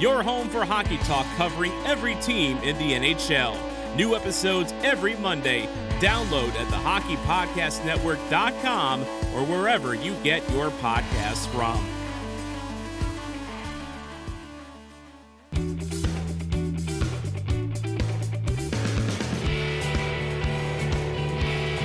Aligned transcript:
your 0.00 0.22
home 0.22 0.48
for 0.48 0.64
hockey 0.64 0.96
talk 0.98 1.26
covering 1.36 1.72
every 1.84 2.14
team 2.16 2.58
in 2.58 2.76
the 2.78 2.92
NHL. 2.92 3.56
New 3.96 4.14
episodes 4.16 4.72
every 4.82 5.14
Monday. 5.16 5.68
Download 6.00 6.48
at 6.48 6.66
thehockeypodcastnetwork.com 6.68 9.00
or 9.02 9.44
wherever 9.46 9.94
you 9.94 10.14
get 10.22 10.48
your 10.50 10.70
podcasts 10.70 11.46
from. 11.48 11.86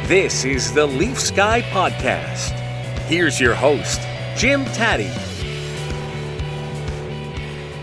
This 0.08 0.44
is 0.44 0.74
the 0.74 0.88
Leafs 0.88 1.30
Guy 1.30 1.62
Podcast. 1.62 2.50
Here's 3.02 3.40
your 3.40 3.54
host, 3.54 4.02
Jim 4.36 4.66
Tatti. 4.66 5.29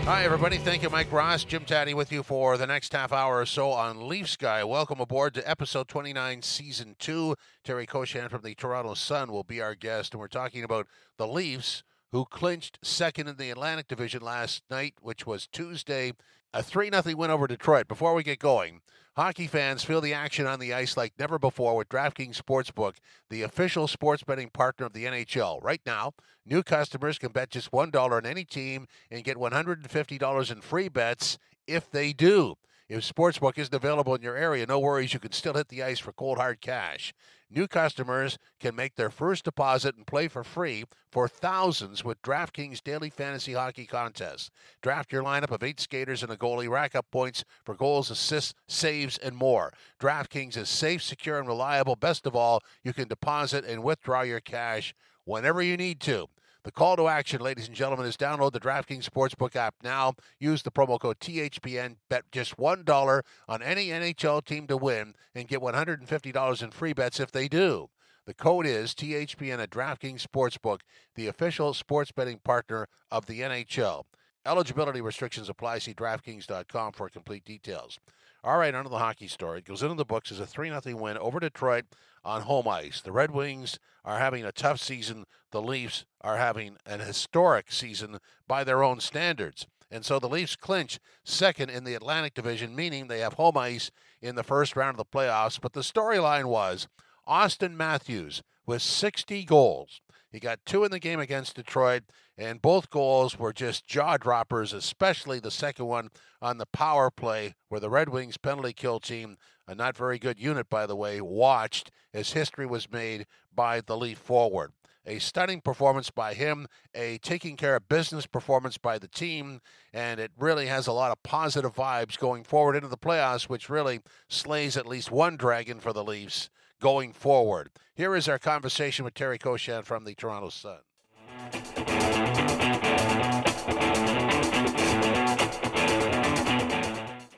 Hi, 0.07 0.23
everybody. 0.23 0.57
Thank 0.57 0.83
you, 0.83 0.89
Mike 0.89 1.11
Ross. 1.11 1.43
Jim 1.43 1.65
Tatti 1.65 1.93
with 1.93 2.13
you 2.13 2.23
for 2.23 2.55
the 2.55 2.65
next 2.65 2.93
half 2.93 3.11
hour 3.11 3.41
or 3.41 3.45
so 3.45 3.71
on 3.71 4.07
Leafs 4.07 4.37
Guy. 4.37 4.63
Welcome 4.63 5.01
aboard 5.01 5.33
to 5.33 5.47
episode 5.47 5.89
29, 5.89 6.43
season 6.43 6.95
two. 6.97 7.35
Terry 7.65 7.85
Koshan 7.85 8.29
from 8.29 8.41
the 8.41 8.55
Toronto 8.55 8.93
Sun 8.93 9.33
will 9.33 9.43
be 9.43 9.59
our 9.59 9.75
guest, 9.75 10.13
and 10.13 10.21
we're 10.21 10.29
talking 10.29 10.63
about 10.63 10.87
the 11.17 11.27
Leafs, 11.27 11.83
who 12.13 12.23
clinched 12.23 12.79
second 12.81 13.27
in 13.27 13.35
the 13.35 13.49
Atlantic 13.49 13.89
Division 13.89 14.21
last 14.21 14.63
night, 14.69 14.93
which 15.01 15.27
was 15.27 15.45
Tuesday. 15.45 16.13
A 16.57 16.63
3 16.63 16.89
0 16.89 17.15
win 17.15 17.29
over 17.29 17.45
Detroit. 17.45 17.87
Before 17.87 18.15
we 18.15 18.23
get 18.23 18.39
going, 18.39 18.81
Hockey 19.15 19.45
fans 19.45 19.83
feel 19.83 20.01
the 20.01 20.15
action 20.15 20.47
on 20.47 20.59
the 20.59 20.73
ice 20.73 20.97
like 20.97 21.13
never 21.19 21.37
before 21.37 21.75
with 21.75 21.87
DraftKings 21.87 22.41
Sportsbook, 22.41 22.95
the 23.29 23.43
official 23.43 23.87
sports 23.87 24.23
betting 24.23 24.49
partner 24.49 24.87
of 24.87 24.93
the 24.93 25.05
NHL. 25.05 25.63
Right 25.63 25.81
now, 25.85 26.13
new 26.47 26.63
customers 26.63 27.19
can 27.19 27.31
bet 27.31 27.51
just 27.51 27.69
$1 27.69 28.11
on 28.11 28.25
any 28.25 28.43
team 28.43 28.87
and 29.11 29.23
get 29.23 29.37
$150 29.37 30.51
in 30.51 30.61
free 30.61 30.89
bets 30.89 31.37
if 31.67 31.91
they 31.91 32.11
do. 32.11 32.55
If 32.89 33.03
Sportsbook 33.03 33.57
isn't 33.57 33.75
available 33.75 34.15
in 34.15 34.21
your 34.21 34.37
area, 34.37 34.65
no 34.65 34.79
worries, 34.79 35.13
you 35.13 35.19
can 35.19 35.33
still 35.33 35.55
hit 35.55 35.67
the 35.67 35.83
ice 35.83 35.99
for 35.99 36.13
cold 36.13 36.37
hard 36.37 36.61
cash. 36.61 37.13
New 37.49 37.67
customers 37.67 38.37
can 38.61 38.77
make 38.77 38.95
their 38.95 39.09
first 39.09 39.43
deposit 39.43 39.97
and 39.97 40.07
play 40.07 40.29
for 40.29 40.41
free 40.41 40.85
for 41.11 41.27
thousands 41.27 42.05
with 42.05 42.21
DraftKings 42.21 42.81
Daily 42.81 43.09
Fantasy 43.09 43.53
Hockey 43.53 43.85
Contest. 43.85 44.51
Draft 44.81 45.11
your 45.11 45.21
lineup 45.21 45.51
of 45.51 45.63
eight 45.63 45.81
skaters 45.81 46.23
and 46.23 46.31
a 46.31 46.37
goalie, 46.37 46.69
rack 46.69 46.95
up 46.95 47.07
points 47.11 47.43
for 47.65 47.75
goals, 47.75 48.09
assists, 48.09 48.53
saves, 48.69 49.17
and 49.17 49.35
more. 49.35 49.73
DraftKings 49.99 50.55
is 50.55 50.69
safe, 50.69 51.03
secure, 51.03 51.39
and 51.39 51.47
reliable. 51.47 51.97
Best 51.97 52.25
of 52.25 52.37
all, 52.37 52.61
you 52.83 52.93
can 52.93 53.09
deposit 53.09 53.65
and 53.65 53.83
withdraw 53.83 54.21
your 54.21 54.39
cash 54.39 54.93
whenever 55.25 55.61
you 55.61 55.75
need 55.75 55.99
to. 56.01 56.27
The 56.67 56.73
call 56.73 56.97
to 56.97 57.07
action, 57.07 57.39
ladies 57.39 57.67
and 57.67 57.75
gentlemen, 57.77 58.05
is 58.05 58.17
download 58.17 58.51
the 58.51 58.59
DraftKings 58.59 59.09
Sportsbook 59.09 59.55
app 59.55 59.75
now. 59.85 60.15
Use 60.37 60.63
the 60.63 60.69
promo 60.69 60.99
code 60.99 61.17
THPN. 61.21 61.95
Bet 62.09 62.25
just 62.29 62.57
$1 62.57 63.21
on 63.47 63.63
any 63.63 63.87
NHL 63.87 64.43
team 64.43 64.67
to 64.67 64.75
win 64.75 65.15
and 65.33 65.47
get 65.47 65.61
$150 65.61 66.61
in 66.61 66.71
free 66.71 66.91
bets 66.91 67.21
if 67.21 67.31
they 67.31 67.47
do. 67.47 67.87
The 68.25 68.33
code 68.33 68.65
is 68.65 68.93
THPN 68.93 69.59
at 69.59 69.69
DraftKings 69.69 70.27
Sportsbook, 70.27 70.81
the 71.15 71.27
official 71.27 71.73
sports 71.73 72.11
betting 72.11 72.39
partner 72.43 72.89
of 73.09 73.27
the 73.27 73.39
NHL. 73.39 74.03
Eligibility 74.45 74.99
restrictions 74.99 75.47
apply. 75.47 75.77
See 75.77 75.93
DraftKings.com 75.93 76.91
for 76.91 77.07
complete 77.07 77.45
details. 77.45 77.97
All 78.43 78.57
right, 78.57 78.73
onto 78.73 78.89
the 78.89 78.99
hockey 78.99 79.27
story. 79.27 79.59
It 79.59 79.65
goes 79.65 79.81
into 79.81 79.95
the 79.95 80.05
books 80.05 80.31
as 80.31 80.39
a 80.39 80.45
3 80.45 80.69
0 80.69 80.95
win 80.95 81.17
over 81.17 81.39
Detroit 81.39 81.85
on 82.23 82.43
home 82.43 82.67
ice. 82.67 83.01
The 83.01 83.11
Red 83.11 83.31
Wings 83.31 83.79
are 84.05 84.19
having 84.19 84.45
a 84.45 84.51
tough 84.51 84.79
season. 84.79 85.25
The 85.51 85.61
Leafs 85.61 86.05
are 86.21 86.37
having 86.37 86.77
an 86.85 86.99
historic 86.99 87.71
season 87.71 88.19
by 88.47 88.63
their 88.63 88.83
own 88.83 88.99
standards. 88.99 89.65
And 89.89 90.05
so 90.05 90.19
the 90.19 90.29
Leafs 90.29 90.55
clinch 90.55 90.99
second 91.23 91.69
in 91.69 91.83
the 91.83 91.95
Atlantic 91.95 92.33
Division, 92.33 92.75
meaning 92.75 93.07
they 93.07 93.19
have 93.19 93.33
home 93.33 93.57
ice 93.57 93.89
in 94.21 94.35
the 94.35 94.43
first 94.43 94.75
round 94.75 94.97
of 94.99 95.05
the 95.05 95.17
playoffs. 95.17 95.59
But 95.59 95.73
the 95.73 95.81
storyline 95.81 96.45
was 96.45 96.87
Auston 97.27 97.75
Matthews 97.75 98.43
with 98.65 98.81
60 98.81 99.45
goals. 99.45 100.01
He 100.29 100.39
got 100.39 100.59
two 100.65 100.83
in 100.83 100.91
the 100.91 100.99
game 100.99 101.19
against 101.19 101.55
Detroit, 101.55 102.03
and 102.37 102.61
both 102.61 102.89
goals 102.89 103.39
were 103.39 103.53
just 103.53 103.87
jaw 103.87 104.17
droppers, 104.17 104.73
especially 104.73 105.39
the 105.39 105.51
second 105.51 105.85
one 105.85 106.09
on 106.41 106.57
the 106.57 106.67
power 106.67 107.09
play, 107.09 107.55
where 107.69 107.79
the 107.79 107.89
Red 107.89 108.09
Wings 108.09 108.37
penalty 108.37 108.73
kill 108.73 108.99
team, 108.99 109.37
a 109.67 109.73
not 109.73 109.97
very 109.97 110.19
good 110.19 110.39
unit, 110.39 110.69
by 110.69 110.85
the 110.85 110.95
way, 110.95 111.19
watched 111.19 111.91
as 112.13 112.33
history 112.33 112.65
was 112.65 112.91
made 112.91 113.25
by 113.53 113.81
the 113.81 113.97
Leaf 113.97 114.19
forward. 114.19 114.73
A 115.05 115.19
stunning 115.19 115.61
performance 115.61 116.11
by 116.11 116.33
him, 116.33 116.67
a 116.93 117.17
taking 117.19 117.55
care 117.55 117.77
of 117.77 117.87
business 117.87 118.25
performance 118.25 118.77
by 118.77 118.99
the 118.99 119.07
team, 119.07 119.61
and 119.93 120.19
it 120.19 120.31
really 120.37 120.67
has 120.67 120.85
a 120.85 120.91
lot 120.91 121.11
of 121.11 121.23
positive 121.23 121.73
vibes 121.73 122.19
going 122.19 122.43
forward 122.43 122.75
into 122.75 122.89
the 122.89 122.97
playoffs, 122.97 123.43
which 123.43 123.69
really 123.69 124.01
slays 124.27 124.75
at 124.75 124.85
least 124.85 125.09
one 125.09 125.37
dragon 125.37 125.79
for 125.79 125.93
the 125.93 126.03
Leafs 126.03 126.49
going 126.81 127.13
forward. 127.13 127.69
Here 127.95 128.15
is 128.15 128.27
our 128.27 128.37
conversation 128.37 129.05
with 129.05 129.13
Terry 129.13 129.39
Koshan 129.39 129.85
from 129.85 130.03
the 130.03 130.13
Toronto 130.13 130.49
Sun. 130.49 130.79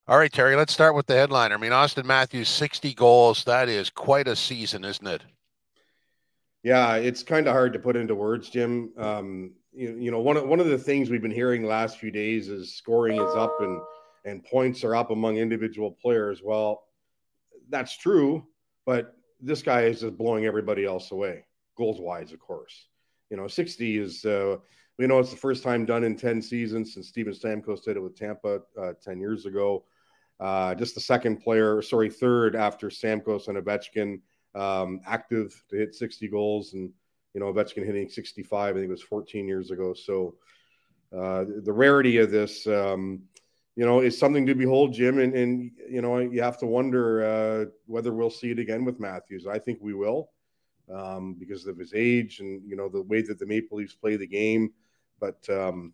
All 0.09 0.17
right, 0.17 0.33
Terry, 0.33 0.55
let's 0.55 0.73
start 0.73 0.95
with 0.95 1.05
the 1.05 1.13
headliner. 1.13 1.53
I 1.53 1.59
mean, 1.59 1.69
Auston 1.69 2.03
Matthews, 2.03 2.49
60 2.49 2.95
goals. 2.95 3.43
That 3.43 3.69
is 3.69 3.91
quite 3.91 4.27
a 4.27 4.35
season, 4.35 4.83
isn't 4.83 5.05
it? 5.05 5.21
Yeah, 6.63 6.95
it's 6.95 7.21
kind 7.21 7.45
of 7.47 7.53
hard 7.53 7.73
to 7.73 7.79
put 7.79 7.95
into 7.95 8.15
words, 8.15 8.49
Jim. 8.49 8.89
Um, 8.97 9.51
you, 9.71 9.95
you 9.99 10.09
know, 10.09 10.19
one 10.19 10.35
of, 10.35 10.47
one 10.47 10.59
of 10.59 10.65
the 10.65 10.79
things 10.79 11.11
we've 11.11 11.21
been 11.21 11.29
hearing 11.29 11.63
last 11.63 11.99
few 11.99 12.09
days 12.09 12.49
is 12.49 12.73
scoring 12.73 13.21
is 13.21 13.35
up 13.35 13.55
and, 13.61 13.79
and 14.25 14.43
points 14.43 14.83
are 14.83 14.95
up 14.95 15.11
among 15.11 15.37
individual 15.37 15.91
players. 15.91 16.41
Well, 16.43 16.85
that's 17.69 17.95
true, 17.95 18.47
but 18.87 19.15
this 19.39 19.61
guy 19.61 19.81
is 19.81 20.01
just 20.01 20.17
blowing 20.17 20.43
everybody 20.45 20.85
else 20.85 21.11
away, 21.11 21.45
goals 21.77 22.01
wise, 22.01 22.33
of 22.33 22.39
course. 22.39 22.87
You 23.29 23.37
know, 23.37 23.47
60 23.47 23.99
is, 23.99 24.25
uh, 24.25 24.55
we 24.97 25.05
know 25.05 25.19
it's 25.19 25.29
the 25.29 25.37
first 25.37 25.61
time 25.61 25.85
done 25.85 26.03
in 26.03 26.15
10 26.15 26.41
seasons 26.41 26.95
since 26.95 27.09
Steven 27.09 27.31
Stamkos 27.31 27.83
did 27.83 27.95
it 27.95 27.99
with 27.99 28.17
Tampa 28.17 28.61
uh, 28.75 28.93
10 29.03 29.19
years 29.19 29.45
ago. 29.45 29.83
Uh, 30.39 30.73
just 30.75 30.95
the 30.95 31.01
second 31.01 31.37
player, 31.37 31.81
sorry, 31.81 32.09
third 32.09 32.55
after 32.55 32.89
Stamkos 32.89 33.47
and 33.47 33.57
Ovechkin, 33.57 34.21
um, 34.55 35.01
active 35.05 35.63
to 35.69 35.75
hit 35.75 35.95
60 35.95 36.27
goals. 36.29 36.73
And, 36.73 36.91
you 37.33 37.41
know, 37.41 37.51
Ovechkin 37.51 37.85
hitting 37.85 38.09
65, 38.09 38.75
I 38.75 38.79
think 38.79 38.87
it 38.87 38.91
was 38.91 39.03
14 39.03 39.47
years 39.47 39.71
ago. 39.71 39.93
So 39.93 40.35
uh, 41.15 41.45
the 41.63 41.73
rarity 41.73 42.17
of 42.17 42.31
this, 42.31 42.65
um, 42.67 43.23
you 43.75 43.85
know, 43.85 43.99
is 43.99 44.17
something 44.17 44.45
to 44.45 44.55
behold, 44.55 44.93
Jim. 44.93 45.19
And, 45.19 45.33
and 45.35 45.71
you 45.89 46.01
know, 46.01 46.19
you 46.19 46.41
have 46.41 46.57
to 46.59 46.65
wonder 46.65 47.23
uh, 47.23 47.65
whether 47.85 48.13
we'll 48.13 48.29
see 48.29 48.51
it 48.51 48.59
again 48.59 48.85
with 48.85 48.99
Matthews. 48.99 49.45
I 49.45 49.59
think 49.59 49.79
we 49.81 49.93
will 49.93 50.29
um, 50.93 51.35
because 51.37 51.65
of 51.67 51.77
his 51.77 51.93
age 51.93 52.39
and, 52.39 52.61
you 52.67 52.75
know, 52.75 52.89
the 52.89 53.01
way 53.01 53.21
that 53.21 53.39
the 53.39 53.45
Maple 53.45 53.77
Leafs 53.77 53.93
play 53.93 54.15
the 54.15 54.27
game. 54.27 54.71
But 55.19 55.47
um, 55.49 55.93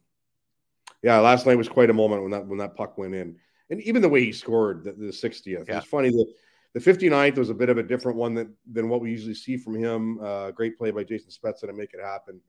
yeah, 1.01 1.19
last 1.19 1.45
night 1.45 1.57
was 1.57 1.69
quite 1.69 1.89
a 1.89 1.93
moment 1.93 2.21
when 2.21 2.31
that 2.31 2.45
when 2.45 2.59
that 2.59 2.75
puck 2.75 2.97
went 2.97 3.15
in. 3.15 3.37
And 3.69 3.81
even 3.81 4.01
the 4.01 4.09
way 4.09 4.23
he 4.23 4.31
scored 4.31 4.83
the, 4.83 4.91
the 4.93 5.07
60th. 5.07 5.67
Yeah. 5.67 5.77
It's 5.77 5.87
funny 5.87 6.09
that 6.09 6.33
the 6.73 6.79
59th 6.79 7.37
was 7.37 7.49
a 7.49 7.53
bit 7.53 7.69
of 7.69 7.77
a 7.77 7.83
different 7.83 8.17
one 8.17 8.33
than, 8.33 8.53
than 8.71 8.89
what 8.89 9.01
we 9.01 9.11
usually 9.11 9.33
see 9.33 9.57
from 9.57 9.75
him. 9.75 10.19
Uh, 10.21 10.51
great 10.51 10.77
play 10.77 10.91
by 10.91 11.03
Jason 11.03 11.31
Spezza 11.31 11.61
to 11.61 11.73
make 11.73 11.93
it 11.93 12.01
happen. 12.03 12.39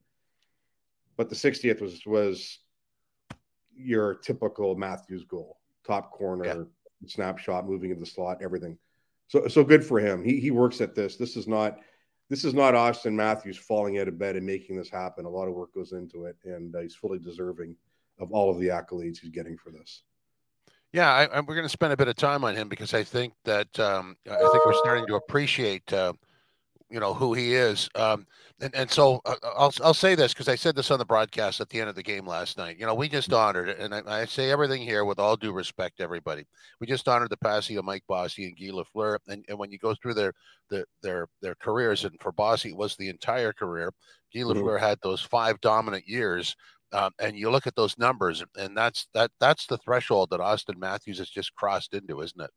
But 1.16 1.30
the 1.30 1.36
60th 1.36 1.80
was 1.80 2.04
was 2.04 2.58
your 3.74 4.14
typical 4.14 4.74
Matthews 4.74 5.24
goal, 5.24 5.58
top 5.86 6.10
corner, 6.10 6.44
yeah. 6.44 6.62
snapshot, 7.06 7.66
moving 7.66 7.90
into 7.90 8.00
the 8.00 8.06
slot, 8.06 8.42
everything. 8.42 8.76
So 9.28 9.48
so 9.48 9.64
good 9.64 9.84
for 9.84 9.98
him. 9.98 10.22
He 10.22 10.40
he 10.40 10.50
works 10.50 10.80
at 10.80 10.94
this. 10.94 11.16
This 11.16 11.36
is 11.36 11.48
not 11.48 11.78
this 12.28 12.44
is 12.44 12.54
not 12.54 12.74
Auston 12.74 13.12
Matthews 13.12 13.56
falling 13.56 13.98
out 13.98 14.08
of 14.08 14.18
bed 14.18 14.36
and 14.36 14.44
making 14.44 14.76
this 14.76 14.90
happen. 14.90 15.24
A 15.24 15.30
lot 15.30 15.48
of 15.48 15.54
work 15.54 15.72
goes 15.74 15.92
into 15.92 16.24
it, 16.24 16.36
and 16.44 16.74
uh, 16.74 16.80
he's 16.80 16.94
fully 16.94 17.18
deserving 17.18 17.76
of 18.18 18.32
all 18.32 18.50
of 18.50 18.58
the 18.58 18.68
accolades 18.68 19.18
he's 19.18 19.30
getting 19.30 19.56
for 19.56 19.70
this. 19.70 20.02
Yeah, 20.96 21.12
I, 21.12 21.24
I, 21.26 21.40
we're 21.40 21.54
going 21.54 21.66
to 21.66 21.68
spend 21.68 21.92
a 21.92 21.96
bit 21.96 22.08
of 22.08 22.16
time 22.16 22.42
on 22.42 22.56
him 22.56 22.70
because 22.70 22.94
I 22.94 23.04
think 23.04 23.34
that 23.44 23.78
um, 23.78 24.16
I 24.24 24.48
think 24.50 24.64
we're 24.64 24.72
starting 24.72 25.06
to 25.08 25.16
appreciate 25.16 25.92
uh, 25.92 26.14
you 26.88 27.00
know 27.00 27.12
who 27.12 27.34
he 27.34 27.52
is. 27.52 27.90
Um, 27.94 28.26
and 28.62 28.74
and 28.74 28.90
so 28.90 29.20
uh, 29.26 29.34
I'll 29.44 29.74
I'll 29.84 29.92
say 29.92 30.14
this 30.14 30.32
because 30.32 30.48
I 30.48 30.54
said 30.54 30.74
this 30.74 30.90
on 30.90 30.98
the 30.98 31.04
broadcast 31.04 31.60
at 31.60 31.68
the 31.68 31.80
end 31.80 31.90
of 31.90 31.96
the 31.96 32.02
game 32.02 32.26
last 32.26 32.56
night. 32.56 32.78
You 32.78 32.86
know, 32.86 32.94
we 32.94 33.10
just 33.10 33.30
honored 33.30 33.68
and 33.68 33.94
I, 33.94 34.00
I 34.06 34.24
say 34.24 34.50
everything 34.50 34.80
here 34.80 35.04
with 35.04 35.18
all 35.18 35.36
due 35.36 35.52
respect, 35.52 36.00
everybody. 36.00 36.46
We 36.80 36.86
just 36.86 37.06
honored 37.06 37.28
the 37.28 37.36
passing 37.36 37.76
of 37.76 37.84
Mike 37.84 38.04
Bossy 38.08 38.46
and 38.46 38.56
Guy 38.56 38.74
Lafleur, 38.74 39.18
and, 39.28 39.44
and 39.50 39.58
when 39.58 39.70
you 39.70 39.76
go 39.76 39.94
through 39.94 40.14
their 40.14 40.32
their 40.70 40.86
their 41.02 41.28
their 41.42 41.56
careers, 41.56 42.06
and 42.06 42.18
for 42.22 42.32
Bossy 42.32 42.70
it 42.70 42.76
was 42.76 42.96
the 42.96 43.10
entire 43.10 43.52
career. 43.52 43.92
Guy 44.32 44.40
mm-hmm. 44.40 44.62
Lafleur 44.62 44.80
had 44.80 44.98
those 45.02 45.20
five 45.20 45.60
dominant 45.60 46.08
years. 46.08 46.56
Um, 46.92 47.12
and 47.20 47.36
you 47.36 47.50
look 47.50 47.66
at 47.66 47.74
those 47.74 47.98
numbers, 47.98 48.44
and 48.56 48.76
that's 48.76 49.08
that 49.12 49.30
that's 49.40 49.66
the 49.66 49.78
threshold 49.78 50.30
that 50.30 50.40
Auston 50.40 50.78
Matthews 50.78 51.18
has 51.18 51.28
just 51.28 51.54
crossed 51.54 51.94
into, 51.94 52.20
isn't 52.20 52.40
it? 52.40 52.50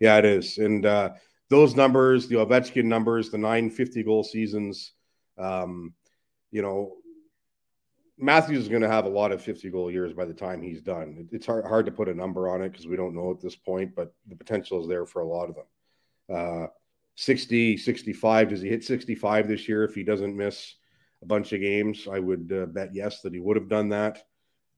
Yeah, 0.00 0.18
it 0.18 0.24
is. 0.24 0.58
And 0.58 0.84
uh, 0.84 1.10
those 1.48 1.76
numbers, 1.76 2.28
the 2.28 2.36
Ovechkin 2.36 2.84
numbers, 2.84 3.30
the 3.30 3.38
950 3.38 4.02
goal 4.02 4.24
seasons, 4.24 4.92
um, 5.38 5.94
you 6.50 6.62
know, 6.62 6.94
Matthews 8.18 8.62
is 8.64 8.68
going 8.68 8.82
to 8.82 8.90
have 8.90 9.04
a 9.04 9.10
lot 9.10 9.32
of 9.32 9.42
50 9.42 9.70
goal 9.70 9.90
years 9.90 10.12
by 10.12 10.24
the 10.24 10.34
time 10.34 10.60
he's 10.60 10.82
done. 10.82 11.28
It's 11.30 11.46
hard, 11.46 11.64
hard 11.64 11.86
to 11.86 11.92
put 11.92 12.08
a 12.08 12.14
number 12.14 12.48
on 12.48 12.62
it 12.62 12.70
because 12.70 12.86
we 12.86 12.96
don't 12.96 13.14
know 13.14 13.30
at 13.30 13.40
this 13.40 13.54
point, 13.54 13.94
but 13.94 14.12
the 14.26 14.36
potential 14.36 14.80
is 14.82 14.88
there 14.88 15.06
for 15.06 15.22
a 15.22 15.26
lot 15.26 15.48
of 15.48 15.54
them. 15.54 15.64
Uh, 16.36 16.66
60, 17.16 17.76
65. 17.76 18.48
Does 18.48 18.60
he 18.60 18.68
hit 18.68 18.84
65 18.84 19.48
this 19.48 19.68
year 19.68 19.84
if 19.84 19.94
he 19.94 20.02
doesn't 20.02 20.36
miss 20.36 20.74
a 21.22 21.26
bunch 21.26 21.52
of 21.52 21.60
games? 21.60 22.06
I 22.10 22.18
would 22.18 22.52
uh, 22.52 22.66
bet 22.66 22.94
yes 22.94 23.22
that 23.22 23.34
he 23.34 23.40
would 23.40 23.56
have 23.56 23.68
done 23.68 23.88
that. 23.90 24.24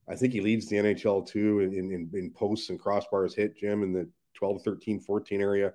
I 0.09 0.17
think 0.17 0.33
he 0.33 0.41
leads 0.41 0.69
the 0.69 0.77
NHL 0.77 1.27
too 1.27 1.61
in, 1.61 1.73
in, 1.75 2.11
in 2.13 2.31
posts 2.31 2.71
and 2.71 2.81
crossbars 2.81 3.35
hit, 3.35 3.57
Jim, 3.57 3.83
in 3.83 3.93
the 3.93 4.09
12, 4.35 4.63
13, 4.63 5.01
14 5.01 5.41
area. 5.41 5.73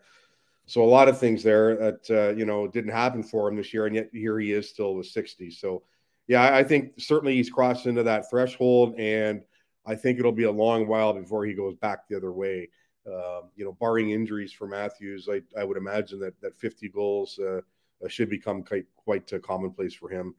So 0.66 0.84
a 0.84 0.86
lot 0.86 1.08
of 1.08 1.20
things 1.20 1.44
there 1.44 1.76
that 1.76 2.10
uh, 2.10 2.36
you 2.36 2.46
know 2.46 2.68
didn't 2.68 2.92
happen 2.92 3.24
for 3.24 3.48
him 3.48 3.56
this 3.56 3.74
year, 3.74 3.86
and 3.86 3.96
yet 3.96 4.10
here 4.12 4.40
he 4.40 4.52
is 4.52 4.70
still 4.70 4.96
with 4.96 5.08
60. 5.08 5.52
So 5.52 5.84
yeah, 6.28 6.56
I 6.56 6.64
think 6.64 6.94
certainly 6.98 7.36
he's 7.36 7.52
crossed 7.52 7.86
into 7.86 8.04
that 8.04 8.30
threshold, 8.30 8.96
and 8.98 9.44
I 9.86 9.96
think 9.96 10.18
it'll 10.18 10.32
be 10.32 10.44
a 10.44 10.52
long 10.52 10.88
while 10.88 11.14
before 11.14 11.46
he 11.46 11.54
goes 11.54 11.76
back 11.76 12.08
the 12.08 12.18
other 12.18 12.32
way. 12.32 12.70
Uh, 13.06 13.42
you 13.56 13.64
know, 13.64 13.78
barring 13.80 14.10
injuries 14.10 14.52
for 14.52 14.68
Matthews, 14.68 15.30
I, 15.32 15.42
I 15.56 15.64
would 15.64 15.78
imagine 15.78 16.20
that 16.22 16.40
that 16.42 16.60
50 16.60 16.90
goals 16.90 17.38
uh, 17.40 17.62
uh 18.04 18.08
should 18.08 18.30
become 18.30 18.64
quite 18.64 18.86
quite 18.96 19.32
commonplace 19.44 19.94
for 19.94 20.10
him, 20.10 20.34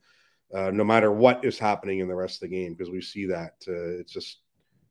uh, 0.54 0.70
no 0.70 0.84
matter 0.84 1.10
what 1.12 1.44
is 1.44 1.58
happening 1.58 1.98
in 1.98 2.08
the 2.08 2.14
rest 2.14 2.36
of 2.36 2.48
the 2.48 2.56
game, 2.56 2.74
because 2.74 2.90
we 2.90 3.00
see 3.00 3.26
that 3.26 3.54
uh, 3.68 3.98
it's 4.00 4.12
just 4.12 4.38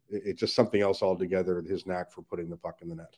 it's 0.10 0.40
just 0.40 0.56
something 0.56 0.82
else 0.82 1.02
altogether. 1.02 1.62
His 1.62 1.86
knack 1.86 2.12
for 2.12 2.22
putting 2.22 2.50
the 2.50 2.58
puck 2.58 2.80
in 2.82 2.90
the 2.90 2.96
net. 2.96 3.16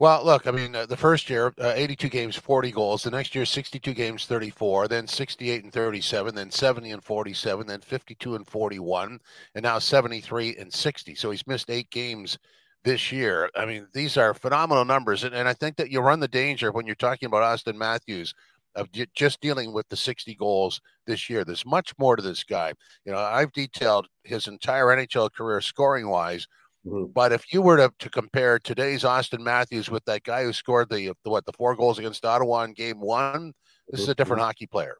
Well, 0.00 0.24
look, 0.24 0.48
I 0.48 0.50
mean, 0.50 0.74
uh, 0.74 0.86
the 0.86 0.96
first 0.96 1.30
year, 1.30 1.54
uh, 1.60 1.72
82 1.76 2.08
games, 2.08 2.36
40 2.36 2.72
goals. 2.72 3.04
The 3.04 3.12
next 3.12 3.32
year, 3.34 3.46
62 3.46 3.94
games, 3.94 4.26
34. 4.26 4.88
Then 4.88 5.06
68 5.06 5.62
and 5.62 5.72
37. 5.72 6.34
Then 6.34 6.50
70 6.50 6.90
and 6.90 7.04
47. 7.04 7.66
Then 7.66 7.80
52 7.80 8.34
and 8.34 8.46
41. 8.46 9.20
And 9.54 9.62
now 9.62 9.78
73 9.78 10.56
and 10.56 10.72
60. 10.72 11.14
So 11.14 11.30
he's 11.30 11.46
missed 11.46 11.70
eight 11.70 11.90
games 11.90 12.38
this 12.82 13.12
year. 13.12 13.48
I 13.54 13.66
mean, 13.66 13.86
these 13.92 14.16
are 14.16 14.34
phenomenal 14.34 14.84
numbers. 14.84 15.22
And, 15.22 15.34
and 15.34 15.48
I 15.48 15.54
think 15.54 15.76
that 15.76 15.90
you 15.90 16.00
run 16.00 16.20
the 16.20 16.28
danger 16.28 16.72
when 16.72 16.86
you're 16.86 16.96
talking 16.96 17.28
about 17.28 17.42
Auston 17.42 17.76
Matthews 17.76 18.34
of 18.74 18.88
just 19.14 19.40
dealing 19.40 19.72
with 19.72 19.88
the 19.88 19.96
60 19.96 20.34
goals 20.34 20.80
this 21.06 21.30
year. 21.30 21.44
There's 21.44 21.66
much 21.66 21.92
more 21.98 22.16
to 22.16 22.22
this 22.22 22.44
guy. 22.44 22.72
You 23.04 23.12
know, 23.12 23.18
I've 23.18 23.52
detailed 23.52 24.08
his 24.24 24.48
entire 24.48 24.86
NHL 24.86 25.32
career 25.32 25.60
scoring 25.60 26.08
wise 26.08 26.46
Mm-hmm. 26.86 27.12
But 27.12 27.32
if 27.32 27.52
you 27.52 27.62
were 27.62 27.76
to, 27.78 27.92
to 27.98 28.10
compare 28.10 28.58
today's 28.58 29.04
Auston 29.04 29.40
Matthews 29.40 29.90
with 29.90 30.04
that 30.04 30.22
guy 30.22 30.44
who 30.44 30.52
scored 30.52 30.90
the, 30.90 31.12
the 31.24 31.30
what 31.30 31.46
the 31.46 31.52
four 31.52 31.74
goals 31.76 31.98
against 31.98 32.24
Ottawa 32.24 32.64
in 32.64 32.72
Game 32.72 33.00
One, 33.00 33.52
this 33.88 34.00
is 34.00 34.08
a 34.08 34.14
different 34.14 34.40
mm-hmm. 34.40 34.46
hockey 34.46 34.66
player. 34.66 34.96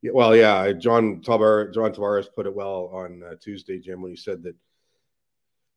Yeah, 0.00 0.12
well, 0.14 0.34
yeah, 0.34 0.72
John 0.72 1.20
Tabar, 1.20 1.70
John 1.70 1.92
Tavares 1.92 2.28
put 2.34 2.46
it 2.46 2.54
well 2.54 2.90
on 2.92 3.22
uh, 3.22 3.34
Tuesday, 3.40 3.78
Jim, 3.78 4.00
when 4.00 4.12
he 4.12 4.16
said 4.16 4.42
that 4.44 4.54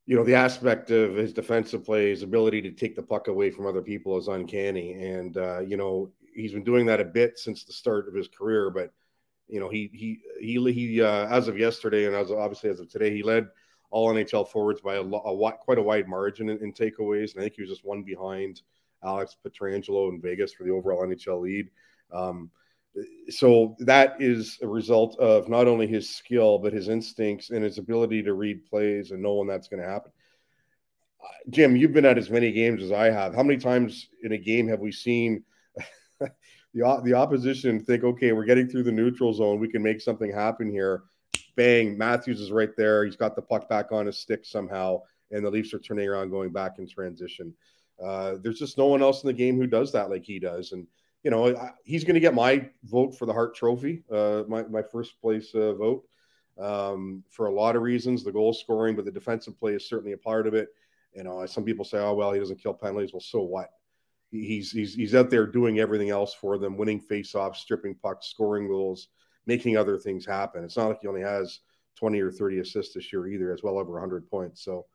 you 0.05 0.15
know 0.15 0.23
the 0.23 0.35
aspect 0.35 0.91
of 0.91 1.15
his 1.15 1.33
defensive 1.33 1.83
play, 1.83 2.09
his 2.09 2.23
ability 2.23 2.61
to 2.61 2.71
take 2.71 2.95
the 2.95 3.03
puck 3.03 3.27
away 3.27 3.51
from 3.51 3.65
other 3.67 3.81
people 3.81 4.17
is 4.17 4.29
uncanny, 4.29 4.93
and 4.93 5.35
uh, 5.37 5.59
you 5.59 5.75
know 5.75 6.09
he's 6.33 6.53
been 6.53 6.63
doing 6.63 6.85
that 6.87 7.01
a 7.01 7.05
bit 7.05 7.37
since 7.37 7.63
the 7.63 7.73
start 7.73 8.07
of 8.07 8.13
his 8.13 8.27
career. 8.27 8.69
But 8.69 8.93
you 9.47 9.59
know 9.59 9.69
he 9.69 9.89
he 9.93 10.19
he 10.39 10.71
he 10.71 11.01
uh, 11.01 11.27
as 11.27 11.47
of 11.47 11.57
yesterday, 11.57 12.05
and 12.05 12.15
as 12.15 12.31
obviously 12.31 12.69
as 12.69 12.79
of 12.79 12.89
today, 12.89 13.13
he 13.13 13.23
led 13.23 13.47
all 13.91 14.13
NHL 14.13 14.47
forwards 14.47 14.81
by 14.81 14.95
a, 14.95 15.01
a 15.01 15.51
quite 15.53 15.77
a 15.77 15.81
wide 15.81 16.07
margin 16.07 16.49
in, 16.49 16.57
in, 16.59 16.71
takeaways. 16.71 17.33
And 17.33 17.41
I 17.41 17.43
think 17.43 17.55
he 17.55 17.61
was 17.61 17.69
just 17.69 17.83
one 17.83 18.03
behind 18.03 18.61
Alex 19.03 19.35
Pietrangelo 19.45 20.09
in 20.09 20.21
Vegas 20.21 20.53
for 20.53 20.63
the 20.63 20.71
overall 20.71 21.05
NHL 21.05 21.41
lead. 21.41 21.69
Um, 22.11 22.49
so 23.29 23.75
that 23.79 24.15
is 24.19 24.57
a 24.61 24.67
result 24.67 25.17
of 25.19 25.49
not 25.49 25.67
only 25.67 25.87
his 25.87 26.09
skill 26.09 26.57
but 26.57 26.73
his 26.73 26.89
instincts 26.89 27.49
and 27.49 27.63
his 27.63 27.77
ability 27.77 28.23
to 28.23 28.33
read 28.33 28.65
plays 28.65 29.11
and 29.11 29.21
know 29.21 29.35
when 29.35 29.47
that's 29.47 29.67
going 29.67 29.81
to 29.81 29.87
happen. 29.87 30.11
Jim, 31.49 31.75
you've 31.75 31.93
been 31.93 32.05
at 32.05 32.17
as 32.17 32.29
many 32.29 32.51
games 32.51 32.81
as 32.81 32.91
I 32.91 33.11
have. 33.11 33.35
How 33.35 33.43
many 33.43 33.59
times 33.59 34.09
in 34.23 34.31
a 34.31 34.37
game 34.37 34.67
have 34.67 34.79
we 34.79 34.91
seen 34.91 35.43
the 36.73 37.01
the 37.03 37.13
opposition 37.13 37.79
think, 37.79 38.03
okay, 38.03 38.31
we're 38.31 38.45
getting 38.45 38.67
through 38.67 38.83
the 38.83 38.91
neutral 38.91 39.33
zone, 39.33 39.59
we 39.59 39.67
can 39.67 39.83
make 39.83 40.01
something 40.01 40.31
happen 40.31 40.69
here, 40.69 41.03
bang, 41.55 41.97
Matthews 41.97 42.39
is 42.39 42.51
right 42.51 42.75
there. 42.77 43.05
He's 43.05 43.15
got 43.15 43.35
the 43.35 43.41
puck 43.41 43.69
back 43.69 43.91
on 43.91 44.05
his 44.05 44.17
stick 44.17 44.45
somehow, 44.45 45.01
and 45.31 45.45
the 45.45 45.49
Leafs 45.49 45.73
are 45.73 45.79
turning 45.79 46.07
around, 46.07 46.29
going 46.29 46.51
back 46.51 46.79
in 46.79 46.87
transition. 46.87 47.53
Uh, 48.01 48.35
there's 48.41 48.59
just 48.59 48.77
no 48.77 48.87
one 48.87 49.01
else 49.01 49.23
in 49.23 49.27
the 49.27 49.33
game 49.33 49.57
who 49.57 49.67
does 49.67 49.91
that 49.91 50.09
like 50.09 50.23
he 50.23 50.39
does, 50.39 50.71
and 50.71 50.87
you 51.23 51.31
know 51.31 51.55
I, 51.55 51.71
he's 51.83 52.03
going 52.03 52.15
to 52.15 52.19
get 52.19 52.33
my 52.33 52.67
vote 52.83 53.17
for 53.17 53.25
the 53.25 53.33
Hart 53.33 53.55
Trophy, 53.55 54.03
uh, 54.11 54.43
my 54.47 54.63
my 54.63 54.81
first 54.81 55.19
place 55.21 55.53
uh, 55.53 55.73
vote 55.73 56.03
um, 56.59 57.23
for 57.29 57.47
a 57.47 57.53
lot 57.53 57.75
of 57.75 57.83
reasons. 57.83 58.23
The 58.23 58.31
goal 58.31 58.53
scoring, 58.53 58.95
but 58.95 59.05
the 59.05 59.11
defensive 59.11 59.59
play 59.59 59.73
is 59.73 59.87
certainly 59.87 60.13
a 60.13 60.17
part 60.17 60.47
of 60.47 60.53
it. 60.53 60.69
You 61.13 61.23
know, 61.23 61.45
some 61.45 61.63
people 61.63 61.85
say, 61.85 61.99
"Oh 61.99 62.13
well, 62.13 62.31
he 62.31 62.39
doesn't 62.39 62.61
kill 62.61 62.73
penalties." 62.73 63.13
Well, 63.13 63.21
so 63.21 63.41
what? 63.41 63.69
He's 64.31 64.71
he's 64.71 64.95
he's 64.95 65.13
out 65.13 65.29
there 65.29 65.45
doing 65.45 65.79
everything 65.79 66.09
else 66.09 66.33
for 66.33 66.57
them, 66.57 66.77
winning 66.77 67.01
faceoffs, 67.01 67.57
stripping 67.57 67.95
pucks, 67.95 68.27
scoring 68.27 68.67
goals 68.67 69.09
making 69.45 69.77
other 69.77 69.97
things 69.97 70.25
happen. 70.25 70.63
It's 70.63 70.77
not 70.77 70.89
like 70.89 71.01
he 71.01 71.07
only 71.07 71.21
has 71.21 71.59
20 71.97 72.19
or 72.19 72.31
30 72.31 72.59
assists 72.59 72.93
this 72.93 73.11
year 73.11 73.27
either, 73.27 73.53
as 73.53 73.63
well 73.63 73.77
over 73.77 73.93
100 73.93 74.29
points. 74.29 74.63
So 74.63 74.85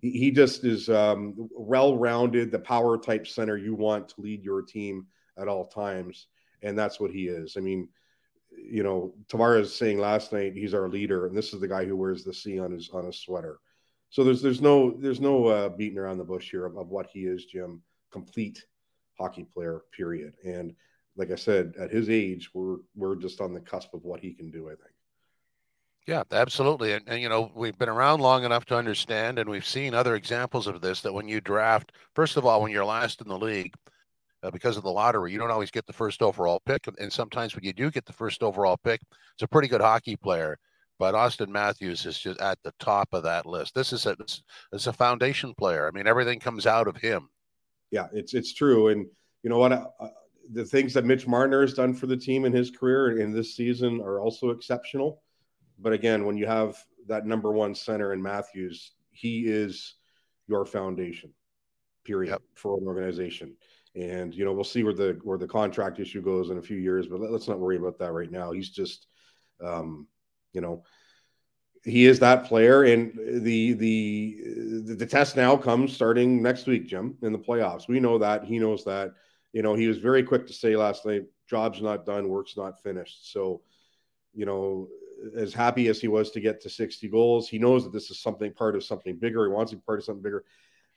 he, 0.00 0.10
he 0.12 0.30
just 0.30 0.64
is 0.64 0.88
um, 0.88 1.34
well 1.52 1.96
rounded, 1.96 2.50
the 2.50 2.58
power 2.58 2.98
type 2.98 3.26
center 3.26 3.56
you 3.56 3.74
want 3.74 4.08
to 4.10 4.20
lead 4.20 4.44
your 4.44 4.62
team 4.62 5.06
at 5.38 5.48
all 5.48 5.66
times. 5.66 6.26
And 6.62 6.78
that's 6.78 7.00
what 7.00 7.10
he 7.10 7.26
is. 7.26 7.56
I 7.56 7.60
mean, 7.60 7.88
you 8.50 8.82
know, 8.82 9.14
Tavares 9.28 9.68
saying 9.68 9.98
last 9.98 10.32
night 10.32 10.54
he's 10.54 10.74
our 10.74 10.88
leader, 10.88 11.26
and 11.26 11.36
this 11.36 11.54
is 11.54 11.60
the 11.60 11.68
guy 11.68 11.84
who 11.84 11.96
wears 11.96 12.24
the 12.24 12.34
C 12.34 12.58
on 12.58 12.72
his 12.72 12.90
on 12.90 13.06
his 13.06 13.16
sweater. 13.16 13.58
So 14.10 14.24
there's 14.24 14.42
there's 14.42 14.60
no 14.60 14.90
there's 14.98 15.20
no 15.20 15.46
uh, 15.46 15.68
beating 15.68 15.98
around 15.98 16.18
the 16.18 16.24
bush 16.24 16.50
here 16.50 16.66
of, 16.66 16.76
of 16.76 16.88
what 16.88 17.06
he 17.06 17.20
is, 17.20 17.44
Jim. 17.46 17.80
Complete 18.10 18.64
hockey 19.20 19.44
player, 19.44 19.82
period. 19.96 20.32
And 20.44 20.74
like 21.16 21.30
I 21.30 21.36
said, 21.36 21.74
at 21.78 21.90
his 21.90 22.08
age, 22.08 22.50
we're 22.54 22.78
we're 22.96 23.16
just 23.16 23.40
on 23.40 23.52
the 23.52 23.60
cusp 23.60 23.92
of 23.94 24.04
what 24.04 24.20
he 24.20 24.32
can 24.32 24.50
do. 24.50 24.68
I 24.68 24.70
think. 24.70 24.94
Yeah, 26.06 26.22
absolutely. 26.32 26.94
And, 26.94 27.04
and, 27.06 27.20
you 27.20 27.28
know, 27.28 27.52
we've 27.54 27.78
been 27.78 27.90
around 27.90 28.20
long 28.20 28.42
enough 28.44 28.64
to 28.66 28.76
understand, 28.76 29.38
and 29.38 29.48
we've 29.48 29.66
seen 29.66 29.94
other 29.94 30.16
examples 30.16 30.66
of 30.66 30.80
this. 30.80 31.02
That 31.02 31.12
when 31.12 31.28
you 31.28 31.40
draft, 31.40 31.92
first 32.14 32.36
of 32.36 32.46
all, 32.46 32.62
when 32.62 32.72
you're 32.72 32.84
last 32.84 33.20
in 33.20 33.28
the 33.28 33.38
league, 33.38 33.74
uh, 34.42 34.50
because 34.50 34.78
of 34.78 34.82
the 34.82 34.90
lottery, 34.90 35.30
you 35.30 35.38
don't 35.38 35.50
always 35.50 35.70
get 35.70 35.86
the 35.86 35.92
first 35.92 36.22
overall 36.22 36.62
pick, 36.64 36.88
and 36.98 37.12
sometimes 37.12 37.54
when 37.54 37.64
you 37.64 37.74
do 37.74 37.90
get 37.90 38.06
the 38.06 38.12
first 38.12 38.42
overall 38.42 38.78
pick, 38.82 39.00
it's 39.34 39.42
a 39.42 39.48
pretty 39.48 39.68
good 39.68 39.82
hockey 39.82 40.16
player. 40.16 40.56
But 40.98 41.14
Auston 41.14 41.48
Matthews 41.48 42.06
is 42.06 42.18
just 42.18 42.40
at 42.40 42.58
the 42.62 42.72
top 42.78 43.08
of 43.12 43.22
that 43.22 43.46
list. 43.46 43.74
This 43.74 43.92
is 43.92 44.06
a 44.06 44.16
it's 44.72 44.86
a 44.86 44.92
foundation 44.92 45.54
player. 45.54 45.86
I 45.86 45.90
mean, 45.90 46.06
everything 46.06 46.40
comes 46.40 46.66
out 46.66 46.88
of 46.88 46.96
him. 46.96 47.28
Yeah, 47.90 48.06
it's 48.12 48.34
it's 48.34 48.54
true, 48.54 48.88
and 48.88 49.06
you 49.42 49.50
know 49.50 49.58
what? 49.58 49.72
I, 49.72 49.84
the 50.52 50.64
things 50.64 50.94
that 50.94 51.04
Mitch 51.04 51.26
Marner 51.26 51.60
has 51.60 51.74
done 51.74 51.94
for 51.94 52.06
the 52.06 52.16
team 52.16 52.44
in 52.44 52.52
his 52.52 52.70
career 52.70 53.20
in 53.20 53.32
this 53.32 53.54
season 53.54 54.00
are 54.00 54.20
also 54.20 54.50
exceptional. 54.50 55.22
But 55.78 55.92
again, 55.92 56.24
when 56.24 56.36
you 56.36 56.46
have 56.46 56.76
that 57.06 57.26
number 57.26 57.52
one 57.52 57.74
center 57.74 58.12
in 58.12 58.22
Matthews, 58.22 58.92
he 59.12 59.46
is 59.46 59.94
your 60.48 60.66
foundation, 60.66 61.32
period, 62.04 62.30
yep. 62.30 62.42
for 62.54 62.78
an 62.78 62.86
organization. 62.86 63.56
And 63.94 64.34
you 64.34 64.44
know, 64.44 64.52
we'll 64.52 64.64
see 64.64 64.82
where 64.82 64.94
the 64.94 65.18
where 65.22 65.38
the 65.38 65.48
contract 65.48 65.98
issue 66.00 66.22
goes 66.22 66.50
in 66.50 66.58
a 66.58 66.62
few 66.62 66.76
years, 66.76 67.06
but 67.06 67.20
let, 67.20 67.32
us 67.32 67.48
not 67.48 67.58
worry 67.58 67.76
about 67.76 67.98
that 67.98 68.12
right 68.12 68.30
now. 68.30 68.52
He's 68.52 68.70
just, 68.70 69.06
um, 69.64 70.06
you 70.52 70.60
know, 70.60 70.84
he 71.82 72.06
is 72.06 72.18
that 72.20 72.44
player, 72.44 72.84
and 72.84 73.12
the 73.42 73.72
the 73.72 74.94
the 74.96 75.06
test 75.06 75.36
now 75.36 75.56
comes 75.56 75.92
starting 75.92 76.42
next 76.42 76.66
week, 76.66 76.86
Jim, 76.86 77.16
in 77.22 77.32
the 77.32 77.38
playoffs. 77.38 77.88
We 77.88 78.00
know 78.00 78.18
that 78.18 78.44
he 78.44 78.58
knows 78.58 78.84
that 78.84 79.12
you 79.52 79.62
know, 79.62 79.74
he 79.74 79.86
was 79.86 79.98
very 79.98 80.22
quick 80.22 80.46
to 80.46 80.52
say 80.52 80.76
last 80.76 81.04
night, 81.04 81.24
job's 81.48 81.82
not 81.82 82.06
done, 82.06 82.28
work's 82.28 82.56
not 82.56 82.82
finished. 82.82 83.32
So, 83.32 83.62
you 84.32 84.46
know, 84.46 84.88
as 85.36 85.52
happy 85.52 85.88
as 85.88 86.00
he 86.00 86.08
was 86.08 86.30
to 86.30 86.40
get 86.40 86.60
to 86.62 86.70
60 86.70 87.08
goals, 87.08 87.48
he 87.48 87.58
knows 87.58 87.84
that 87.84 87.92
this 87.92 88.10
is 88.10 88.20
something 88.20 88.52
part 88.52 88.76
of 88.76 88.84
something 88.84 89.16
bigger. 89.16 89.44
He 89.44 89.52
wants 89.52 89.72
to 89.72 89.76
be 89.76 89.82
part 89.84 89.98
of 89.98 90.04
something 90.04 90.22
bigger. 90.22 90.44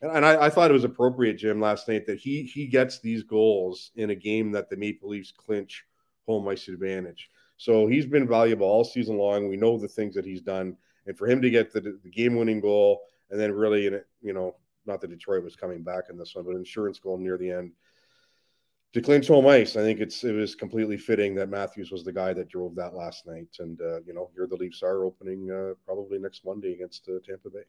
and 0.02 0.26
I, 0.26 0.46
I, 0.46 0.50
thought 0.50 0.70
it 0.70 0.76
was 0.76 0.84
appropriate, 0.84 1.36
Jim, 1.36 1.60
last 1.60 1.88
night 1.88 2.06
that 2.06 2.20
he 2.20 2.44
he 2.44 2.68
gets 2.68 3.00
these 3.00 3.24
goals 3.24 3.92
in 3.96 4.12
a 4.12 4.16
game 4.16 4.52
that 4.52 4.70
the 4.70 4.78
Maple 4.78 5.10
Leafs 5.10 5.34
clinch 5.36 5.84
home 6.28 6.48
ice 6.48 6.68
advantage. 6.68 7.30
So 7.64 7.88
he's 7.88 8.06
been 8.06 8.28
valuable 8.28 8.68
all 8.68 8.84
season 8.84 9.18
long. 9.18 9.48
We 9.48 9.56
know 9.56 9.78
the 9.78 9.88
things 9.88 10.16
that 10.16 10.26
he's 10.26 10.42
done, 10.42 10.76
and 11.08 11.18
for 11.18 11.30
him 11.30 11.42
to 11.42 11.50
get 11.50 11.72
the, 11.72 11.80
the 11.80 12.10
game-winning 12.10 12.60
goal 12.60 13.04
and 13.32 13.40
then 13.40 13.54
really, 13.54 13.84
you 13.84 14.34
know, 14.34 14.58
not 14.86 15.00
that 15.00 15.12
Detroit 15.12 15.46
was 15.46 15.56
coming 15.56 15.82
back 15.82 16.10
in 16.10 16.18
this 16.18 16.36
one, 16.36 16.44
but 16.44 16.58
insurance 16.58 17.00
goal 17.00 17.18
near 17.18 17.38
the 17.38 17.50
end 17.50 17.72
to 18.92 19.02
clinch 19.02 19.30
home 19.30 19.48
ice. 19.48 19.78
I 19.78 19.82
think 19.82 20.02
it's 20.02 20.26
it 20.26 20.34
was 20.34 20.56
completely 20.56 20.98
fitting 20.98 21.36
that 21.36 21.48
Matthews 21.48 21.90
was 21.90 22.04
the 22.04 22.12
guy 22.12 22.34
that 22.34 22.50
drove 22.50 22.76
that 22.76 22.96
last 22.96 23.26
night, 23.26 23.56
and 23.60 23.80
uh, 23.80 24.02
you 24.02 24.14
know, 24.14 24.30
here 24.36 24.46
the 24.46 24.58
Leafs 24.58 24.84
are 24.84 25.06
opening 25.06 25.50
uh, 25.50 25.74
probably 25.86 26.20
next 26.20 26.44
Monday 26.44 26.74
against 26.74 27.08
uh, 27.08 27.14
Tampa 27.26 27.50
Bay 27.50 27.64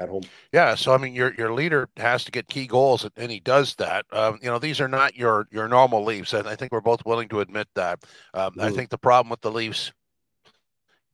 at 0.00 0.08
home. 0.08 0.22
Yeah, 0.52 0.74
so 0.74 0.92
I 0.92 0.98
mean, 0.98 1.14
your 1.14 1.34
your 1.34 1.52
leader 1.52 1.88
has 1.96 2.24
to 2.24 2.32
get 2.32 2.48
key 2.48 2.66
goals, 2.66 3.08
and 3.16 3.30
he 3.30 3.40
does 3.40 3.74
that. 3.76 4.04
Um, 4.12 4.38
you 4.42 4.50
know, 4.50 4.58
these 4.58 4.80
are 4.80 4.88
not 4.88 5.16
your 5.16 5.46
your 5.50 5.68
normal 5.68 6.04
Leafs, 6.04 6.32
and 6.32 6.48
I 6.48 6.56
think 6.56 6.72
we're 6.72 6.80
both 6.80 7.04
willing 7.04 7.28
to 7.28 7.40
admit 7.40 7.68
that. 7.74 8.04
Um, 8.32 8.52
mm-hmm. 8.52 8.60
I 8.60 8.70
think 8.70 8.90
the 8.90 8.98
problem 8.98 9.30
with 9.30 9.40
the 9.40 9.50
Leafs 9.50 9.92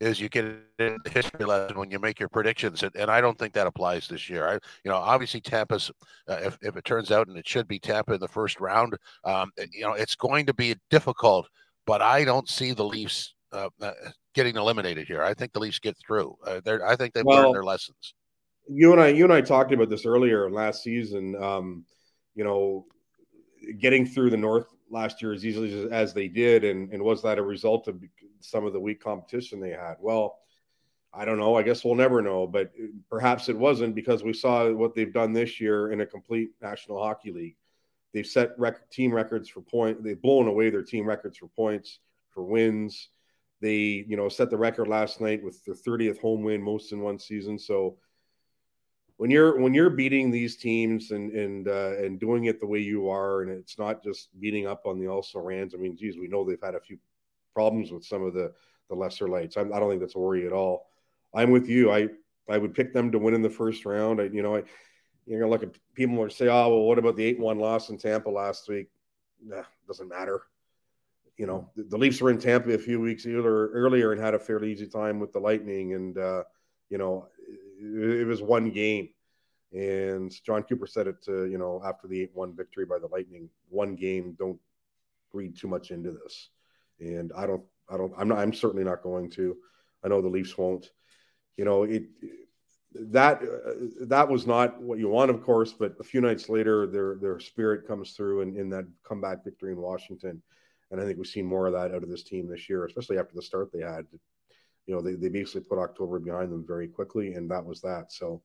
is 0.00 0.18
you 0.18 0.30
get 0.30 0.46
in 0.46 0.98
the 1.04 1.10
history 1.10 1.44
lesson 1.44 1.78
when 1.78 1.90
you 1.90 1.98
make 1.98 2.18
your 2.18 2.30
predictions, 2.30 2.82
and, 2.82 2.94
and 2.96 3.10
I 3.10 3.20
don't 3.20 3.38
think 3.38 3.52
that 3.52 3.66
applies 3.66 4.08
this 4.08 4.30
year. 4.30 4.48
I, 4.48 4.54
you 4.54 4.90
know, 4.90 4.96
obviously 4.96 5.40
Tampa's, 5.40 5.90
uh, 6.28 6.40
if 6.42 6.58
if 6.62 6.76
it 6.76 6.84
turns 6.84 7.10
out 7.10 7.28
and 7.28 7.36
it 7.36 7.46
should 7.46 7.68
be 7.68 7.78
Tampa 7.78 8.14
in 8.14 8.20
the 8.20 8.28
first 8.28 8.60
round, 8.60 8.96
um, 9.24 9.50
you 9.72 9.82
know, 9.82 9.92
it's 9.92 10.14
going 10.14 10.46
to 10.46 10.54
be 10.54 10.74
difficult, 10.88 11.48
but 11.86 12.00
I 12.00 12.24
don't 12.24 12.48
see 12.48 12.72
the 12.72 12.84
Leafs. 12.84 13.34
Uh, 13.52 13.68
uh 13.82 13.90
getting 14.32 14.54
eliminated 14.54 15.08
here. 15.08 15.24
I 15.24 15.34
think 15.34 15.52
the 15.52 15.58
Leafs 15.58 15.80
get 15.80 15.96
through. 15.98 16.36
Uh, 16.46 16.60
I 16.86 16.94
think 16.94 17.14
they've 17.14 17.24
well, 17.24 17.42
learned 17.42 17.54
their 17.56 17.64
lessons 17.64 18.14
you 18.72 18.92
and 18.92 19.00
I, 19.00 19.08
you 19.08 19.24
and 19.24 19.32
I 19.32 19.40
talked 19.40 19.72
about 19.72 19.90
this 19.90 20.06
earlier 20.06 20.50
last 20.50 20.82
season. 20.82 21.34
Um, 21.42 21.84
you 22.34 22.44
know, 22.44 22.86
getting 23.78 24.06
through 24.06 24.30
the 24.30 24.36
North 24.36 24.66
last 24.90 25.20
year 25.20 25.32
as 25.32 25.44
easily 25.44 25.90
as 25.90 26.14
they 26.14 26.28
did, 26.28 26.64
and, 26.64 26.92
and 26.92 27.02
was 27.02 27.22
that 27.22 27.38
a 27.38 27.42
result 27.42 27.88
of 27.88 28.00
some 28.40 28.64
of 28.64 28.72
the 28.72 28.80
weak 28.80 29.02
competition 29.02 29.60
they 29.60 29.70
had? 29.70 29.96
Well, 30.00 30.38
I 31.12 31.24
don't 31.24 31.38
know. 31.38 31.56
I 31.56 31.62
guess 31.62 31.84
we'll 31.84 31.96
never 31.96 32.22
know, 32.22 32.46
but 32.46 32.70
perhaps 33.08 33.48
it 33.48 33.58
wasn't 33.58 33.96
because 33.96 34.22
we 34.22 34.32
saw 34.32 34.70
what 34.70 34.94
they've 34.94 35.12
done 35.12 35.32
this 35.32 35.60
year 35.60 35.90
in 35.90 36.00
a 36.00 36.06
complete 36.06 36.50
National 36.62 37.02
Hockey 37.02 37.32
League. 37.32 37.56
They've 38.14 38.26
set 38.26 38.50
record, 38.58 38.90
team 38.90 39.12
records 39.12 39.48
for 39.48 39.60
point. 39.60 40.02
They've 40.02 40.20
blown 40.20 40.46
away 40.46 40.70
their 40.70 40.82
team 40.82 41.06
records 41.06 41.38
for 41.38 41.48
points, 41.48 41.98
for 42.30 42.44
wins. 42.44 43.08
They, 43.60 44.04
you 44.08 44.16
know, 44.16 44.28
set 44.28 44.50
the 44.50 44.56
record 44.56 44.88
last 44.88 45.20
night 45.20 45.42
with 45.42 45.64
their 45.64 45.74
30th 45.74 46.20
home 46.20 46.42
win, 46.42 46.62
most 46.62 46.92
in 46.92 47.00
one 47.00 47.18
season. 47.18 47.58
So 47.58 47.96
when 49.20 49.30
you're 49.30 49.60
when 49.60 49.74
you're 49.74 49.90
beating 49.90 50.30
these 50.30 50.56
teams 50.56 51.10
and 51.10 51.30
and 51.32 51.68
uh, 51.68 51.92
and 51.98 52.18
doing 52.18 52.46
it 52.46 52.58
the 52.58 52.66
way 52.66 52.78
you 52.78 53.10
are, 53.10 53.42
and 53.42 53.50
it's 53.50 53.78
not 53.78 54.02
just 54.02 54.30
beating 54.40 54.66
up 54.66 54.86
on 54.86 54.98
the 54.98 55.08
also 55.08 55.38
rans. 55.40 55.74
I 55.74 55.76
mean, 55.76 55.94
geez, 55.94 56.16
we 56.16 56.26
know 56.26 56.42
they've 56.42 56.58
had 56.62 56.74
a 56.74 56.80
few 56.80 56.96
problems 57.52 57.92
with 57.92 58.02
some 58.02 58.22
of 58.22 58.32
the 58.32 58.50
the 58.88 58.94
lesser 58.94 59.28
lights. 59.28 59.58
I'm, 59.58 59.74
I 59.74 59.76
do 59.76 59.80
not 59.80 59.88
think 59.90 60.00
that's 60.00 60.14
a 60.14 60.18
worry 60.18 60.46
at 60.46 60.54
all. 60.54 60.86
I'm 61.34 61.50
with 61.50 61.68
you. 61.68 61.92
I 61.92 62.08
I 62.48 62.56
would 62.56 62.72
pick 62.72 62.94
them 62.94 63.12
to 63.12 63.18
win 63.18 63.34
in 63.34 63.42
the 63.42 63.50
first 63.50 63.84
round. 63.84 64.22
I 64.22 64.24
you 64.24 64.40
know 64.40 64.56
I 64.56 64.62
you're 65.26 65.38
gonna 65.38 65.52
look 65.52 65.64
at 65.64 65.76
people 65.92 66.16
will 66.16 66.30
say, 66.30 66.48
oh 66.48 66.70
well, 66.70 66.84
what 66.84 66.98
about 66.98 67.16
the 67.16 67.24
eight 67.24 67.38
one 67.38 67.58
loss 67.58 67.90
in 67.90 67.98
Tampa 67.98 68.30
last 68.30 68.70
week? 68.70 68.88
Nah, 69.44 69.64
doesn't 69.86 70.08
matter. 70.08 70.44
You 71.36 71.46
know, 71.46 71.68
the, 71.76 71.82
the 71.82 71.98
Leafs 71.98 72.22
were 72.22 72.30
in 72.30 72.38
Tampa 72.38 72.70
a 72.70 72.78
few 72.78 72.98
weeks 73.00 73.26
earlier, 73.26 73.68
earlier 73.68 74.12
and 74.12 74.20
had 74.20 74.32
a 74.32 74.38
fairly 74.38 74.72
easy 74.72 74.86
time 74.86 75.20
with 75.20 75.34
the 75.34 75.40
Lightning, 75.40 75.92
and 75.92 76.16
uh, 76.16 76.44
you 76.88 76.96
know 76.96 77.28
it, 77.80 78.26
was 78.26 78.42
one 78.42 78.70
game. 78.70 79.08
And 79.72 80.32
Jon 80.44 80.62
Cooper 80.64 80.86
said 80.86 81.06
it 81.06 81.22
to, 81.24 81.46
you 81.46 81.58
know, 81.58 81.80
after 81.84 82.08
the 82.08 82.22
8 82.22 82.30
1 82.34 82.56
victory 82.56 82.84
by 82.84 82.98
the 82.98 83.06
Lightning, 83.06 83.48
one 83.68 83.94
game, 83.94 84.36
don't 84.38 84.58
read 85.32 85.56
too 85.56 85.68
much 85.68 85.90
into 85.90 86.10
this. 86.10 86.50
And 86.98 87.32
I 87.36 87.46
don't, 87.46 87.62
I 87.88 87.96
don't, 87.96 88.12
I'm 88.18 88.28
not, 88.28 88.38
I'm 88.38 88.52
certainly 88.52 88.84
not 88.84 89.02
going 89.02 89.30
to. 89.30 89.56
I 90.04 90.08
know 90.08 90.20
the 90.20 90.28
Leafs 90.28 90.56
won't. 90.58 90.90
You 91.56 91.64
know, 91.64 91.84
it, 91.84 92.04
that 92.94 93.42
uh, 93.42 94.06
that 94.06 94.28
was 94.28 94.46
not 94.46 94.80
what 94.80 94.98
you 94.98 95.08
want, 95.08 95.30
of 95.30 95.42
course, 95.42 95.72
but 95.72 95.94
a 96.00 96.04
few 96.04 96.20
nights 96.20 96.48
later, 96.48 96.86
their 96.86 97.16
their 97.16 97.38
spirit 97.38 97.86
comes 97.86 98.12
through 98.12 98.40
in, 98.42 98.56
in 98.56 98.70
that 98.70 98.86
comeback 99.04 99.44
victory 99.44 99.72
in 99.72 99.78
Washington, 99.78 100.42
and 100.90 101.00
I 101.00 101.04
think 101.04 101.18
we've 101.18 101.26
seen 101.26 101.46
more 101.46 101.66
of 101.66 101.72
that 101.74 101.94
out 101.94 102.02
of 102.02 102.10
this 102.10 102.24
team 102.24 102.48
this 102.48 102.68
year, 102.68 102.84
especially 102.84 103.18
after 103.18 103.34
the 103.34 103.42
start 103.42 103.70
they 103.72 103.82
had 103.82 104.06
you 104.90 104.96
know, 104.96 105.00
they, 105.00 105.14
they 105.14 105.28
basically 105.28 105.60
put 105.60 105.78
October 105.78 106.18
behind 106.18 106.50
them 106.50 106.64
very 106.66 106.88
quickly, 106.88 107.34
and 107.34 107.48
that 107.48 107.64
was 107.64 107.80
that. 107.80 108.10
So, 108.10 108.42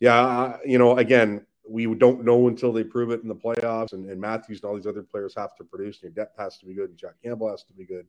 yeah, 0.00 0.56
you 0.66 0.76
know, 0.76 0.98
again, 0.98 1.46
we 1.68 1.86
don't 1.94 2.24
know 2.24 2.48
until 2.48 2.72
they 2.72 2.82
prove 2.82 3.12
it 3.12 3.22
in 3.22 3.28
the 3.28 3.36
playoffs, 3.36 3.92
and, 3.92 4.10
and 4.10 4.20
Matthews 4.20 4.60
and 4.60 4.68
all 4.68 4.74
these 4.74 4.88
other 4.88 5.04
players 5.04 5.34
have 5.36 5.54
to 5.54 5.62
produce. 5.62 6.02
And 6.02 6.02
your 6.02 6.24
depth 6.24 6.36
has 6.36 6.58
to 6.58 6.66
be 6.66 6.74
good, 6.74 6.90
and 6.90 6.98
Jack 6.98 7.14
Campbell 7.22 7.48
has 7.48 7.62
to 7.62 7.72
be 7.72 7.84
good. 7.84 8.06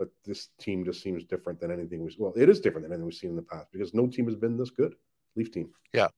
But 0.00 0.08
this 0.24 0.48
team 0.58 0.84
just 0.84 1.00
seems 1.00 1.22
different 1.22 1.60
than 1.60 1.70
anything 1.70 2.02
we 2.02 2.12
well, 2.18 2.32
it 2.34 2.48
is 2.48 2.58
different 2.58 2.86
than 2.86 2.92
anything 2.92 3.04
we've 3.04 3.14
seen 3.14 3.30
in 3.30 3.36
the 3.36 3.42
past 3.42 3.68
because 3.70 3.94
no 3.94 4.08
team 4.08 4.26
has 4.26 4.34
been 4.34 4.56
this 4.56 4.70
good. 4.70 4.96
Leaf 5.36 5.52
team. 5.52 5.70
Yeah, 5.92 6.08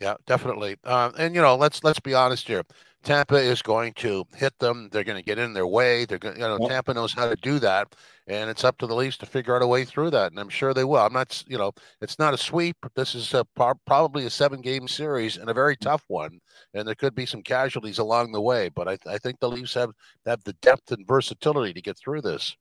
yeah, 0.00 0.14
definitely. 0.26 0.76
Uh, 0.84 1.10
and 1.18 1.34
you 1.34 1.42
know, 1.42 1.56
let's 1.56 1.84
let's 1.84 2.00
be 2.00 2.14
honest 2.14 2.46
here. 2.46 2.62
Tampa 3.02 3.36
is 3.36 3.62
going 3.62 3.94
to 3.94 4.26
hit 4.36 4.58
them. 4.58 4.90
They're 4.92 5.04
going 5.04 5.16
to 5.16 5.24
get 5.24 5.38
in 5.38 5.54
their 5.54 5.66
way. 5.66 6.04
They're 6.04 6.18
going, 6.18 6.36
you 6.36 6.42
know, 6.42 6.58
yep. 6.60 6.68
Tampa 6.68 6.92
knows 6.92 7.14
how 7.14 7.30
to 7.30 7.36
do 7.36 7.58
that, 7.60 7.94
and 8.26 8.50
it's 8.50 8.62
up 8.62 8.76
to 8.78 8.86
the 8.86 8.94
Leafs 8.94 9.16
to 9.18 9.26
figure 9.26 9.56
out 9.56 9.62
a 9.62 9.66
way 9.66 9.86
through 9.86 10.10
that. 10.10 10.32
And 10.32 10.38
I'm 10.38 10.50
sure 10.50 10.74
they 10.74 10.84
will. 10.84 10.98
I'm 10.98 11.12
not, 11.14 11.42
you 11.46 11.56
know, 11.56 11.72
it's 12.02 12.18
not 12.18 12.34
a 12.34 12.38
sweep. 12.38 12.76
This 12.94 13.14
is 13.14 13.32
a, 13.32 13.46
probably 13.86 14.26
a 14.26 14.30
seven-game 14.30 14.86
series 14.86 15.38
and 15.38 15.48
a 15.48 15.54
very 15.54 15.76
tough 15.76 16.04
one, 16.08 16.40
and 16.74 16.86
there 16.86 16.94
could 16.94 17.14
be 17.14 17.24
some 17.24 17.42
casualties 17.42 17.98
along 17.98 18.32
the 18.32 18.40
way. 18.40 18.68
But 18.68 18.86
I, 18.86 18.98
I 19.06 19.16
think 19.16 19.40
the 19.40 19.48
Leafs 19.48 19.72
have 19.74 19.92
have 20.26 20.44
the 20.44 20.52
depth 20.60 20.92
and 20.92 21.06
versatility 21.06 21.72
to 21.72 21.80
get 21.80 21.96
through 21.96 22.20
this. 22.20 22.54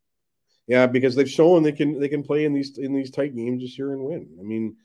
Yeah, 0.68 0.88
because 0.88 1.16
they've 1.16 1.30
shown 1.30 1.64
they 1.64 1.74
can 1.74 2.00
they 2.00 2.08
can 2.08 2.24
play 2.24 2.46
in 2.46 2.54
these 2.54 2.78
in 2.78 2.94
these 2.94 3.12
tight 3.12 3.36
games 3.36 3.62
this 3.62 3.78
year 3.78 3.92
and 3.92 4.04
win. 4.04 4.30
I 4.40 4.44
mean 4.44 4.78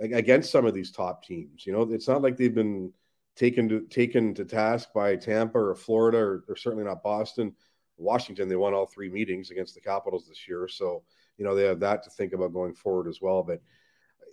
against 0.00 0.50
some 0.50 0.66
of 0.66 0.74
these 0.74 0.90
top 0.90 1.24
teams. 1.24 1.66
You 1.66 1.72
know, 1.72 1.82
it's 1.82 2.08
not 2.08 2.22
like 2.22 2.36
they've 2.36 2.54
been 2.54 2.92
taken 3.36 3.68
to 3.68 3.80
taken 3.82 4.34
to 4.34 4.44
task 4.44 4.88
by 4.94 5.16
Tampa 5.16 5.58
or 5.58 5.74
Florida 5.74 6.18
or, 6.18 6.44
or, 6.48 6.56
certainly 6.56 6.84
not 6.84 7.02
Boston. 7.02 7.54
Washington, 7.96 8.48
they 8.48 8.56
won 8.56 8.74
all 8.74 8.86
three 8.86 9.10
meetings 9.10 9.50
against 9.50 9.74
the 9.74 9.80
Capitals 9.80 10.26
this 10.26 10.48
year, 10.48 10.66
so 10.68 11.02
you 11.36 11.44
know 11.44 11.54
they 11.54 11.64
have 11.64 11.80
that 11.80 12.02
to 12.04 12.10
think 12.10 12.32
about 12.32 12.52
going 12.52 12.74
forward 12.74 13.08
as 13.08 13.20
well. 13.20 13.42
But 13.42 13.60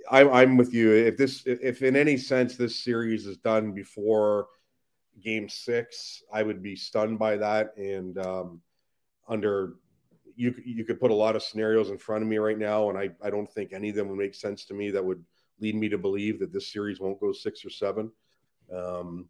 I, 0.09 0.27
I'm 0.27 0.57
with 0.57 0.74
you. 0.74 0.91
If 0.93 1.17
this, 1.17 1.43
if 1.45 1.81
in 1.81 1.95
any 1.95 2.17
sense 2.17 2.55
this 2.55 2.81
series 2.81 3.25
is 3.25 3.38
done 3.38 3.74
before 3.74 4.47
Game 5.21 5.50
Six, 5.50 6.24
I 6.31 6.43
would 6.43 6.63
be 6.63 6.75
stunned 6.75 7.19
by 7.19 7.38
that. 7.38 7.75
And 7.77 8.17
um, 8.19 8.62
under 9.27 9.75
you, 10.36 10.53
you 10.63 10.86
could 10.86 11.00
put 11.00 11.12
a 11.12 11.15
lot 11.15 11.36
of 11.36 11.43
scenarios 11.43 11.89
in 11.89 11.97
front 11.97 12.24
of 12.24 12.29
me 12.29 12.38
right 12.38 12.57
now, 12.57 12.89
and 12.89 12.97
I, 12.97 13.09
I 13.21 13.29
don't 13.29 13.51
think 13.51 13.74
any 13.74 13.89
of 13.89 13.95
them 13.95 14.07
would 14.09 14.17
make 14.17 14.36
sense 14.36 14.65
to 14.65 14.74
me 14.74 14.91
that 14.91 15.03
would 15.03 15.24
lead 15.59 15.75
me 15.75 15.89
to 15.89 15.97
believe 15.97 16.39
that 16.39 16.53
this 16.53 16.71
series 16.71 16.99
won't 16.99 17.19
go 17.19 17.31
six 17.31 17.65
or 17.65 17.69
seven. 17.69 18.11
Um, 18.73 19.27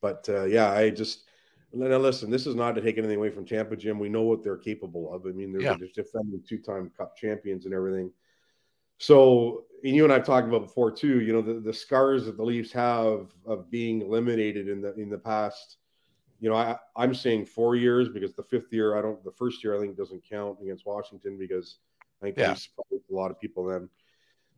but 0.00 0.26
uh, 0.28 0.44
yeah, 0.44 0.70
I 0.70 0.90
just 0.90 1.24
now 1.72 1.96
listen. 1.98 2.30
This 2.30 2.46
is 2.46 2.54
not 2.54 2.74
to 2.74 2.80
take 2.80 2.98
anything 2.98 3.16
away 3.16 3.30
from 3.30 3.46
Tampa, 3.46 3.76
Jim. 3.76 3.98
We 3.98 4.08
know 4.08 4.22
what 4.22 4.42
they're 4.42 4.56
capable 4.56 5.12
of. 5.12 5.26
I 5.26 5.30
mean, 5.30 5.52
they're 5.52 5.62
yeah. 5.62 5.76
defending 5.94 6.42
two-time 6.48 6.90
Cup 6.96 7.16
champions 7.16 7.64
and 7.64 7.74
everything. 7.74 8.10
So, 8.98 9.64
and 9.84 9.94
you 9.94 10.04
and 10.04 10.12
I've 10.12 10.26
talked 10.26 10.48
about 10.48 10.62
before 10.62 10.90
too. 10.90 11.20
You 11.20 11.32
know, 11.32 11.42
the, 11.42 11.60
the 11.60 11.72
scars 11.72 12.26
that 12.26 12.36
the 12.36 12.42
Leafs 12.42 12.72
have 12.72 13.32
of 13.46 13.70
being 13.70 14.02
eliminated 14.02 14.68
in 14.68 14.82
the 14.82 14.94
in 14.94 15.08
the 15.08 15.18
past. 15.18 15.76
You 16.40 16.48
know, 16.48 16.56
I, 16.56 16.76
I'm 16.96 17.14
saying 17.14 17.46
four 17.46 17.76
years 17.76 18.08
because 18.08 18.34
the 18.34 18.42
fifth 18.42 18.72
year, 18.72 18.98
I 18.98 19.02
don't. 19.02 19.22
The 19.24 19.32
first 19.32 19.62
year, 19.62 19.76
I 19.76 19.80
think 19.80 19.96
doesn't 19.96 20.28
count 20.28 20.58
against 20.62 20.86
Washington 20.86 21.38
because 21.38 21.76
I 22.22 22.26
think 22.26 22.38
yeah. 22.38 22.54
a 22.90 23.14
lot 23.14 23.30
of 23.30 23.40
people 23.40 23.64
then. 23.64 23.88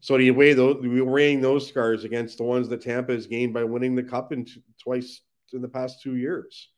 So 0.03 0.19
do 0.19 0.25
you 0.25 0.35
weigh 0.35 0.53
those? 0.53 0.79
We're 0.83 1.05
weighing 1.05 1.41
those 1.41 1.67
scars 1.67 2.03
against 2.03 2.39
the 2.39 2.43
ones 2.43 2.69
that 2.69 2.83
Tampa 2.83 3.13
has 3.13 3.29
gained 3.29 3.55
by 3.55 3.63
winning 3.63 3.95
the 3.95 4.03
cup 4.03 4.33
in 4.33 4.45
t- 4.45 4.61
twice 4.83 5.23
in 5.53 5.63
the 5.63 5.69
past 5.69 6.03
two 6.03 6.17
years. 6.17 6.71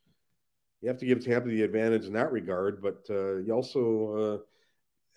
You 0.82 0.88
have 0.88 0.98
to 0.98 1.06
give 1.06 1.24
Tampa 1.24 1.48
the 1.48 1.62
advantage 1.62 2.04
in 2.04 2.12
that 2.12 2.30
regard, 2.30 2.82
but 2.82 3.02
uh, 3.08 3.36
you 3.36 3.52
also, 3.54 4.42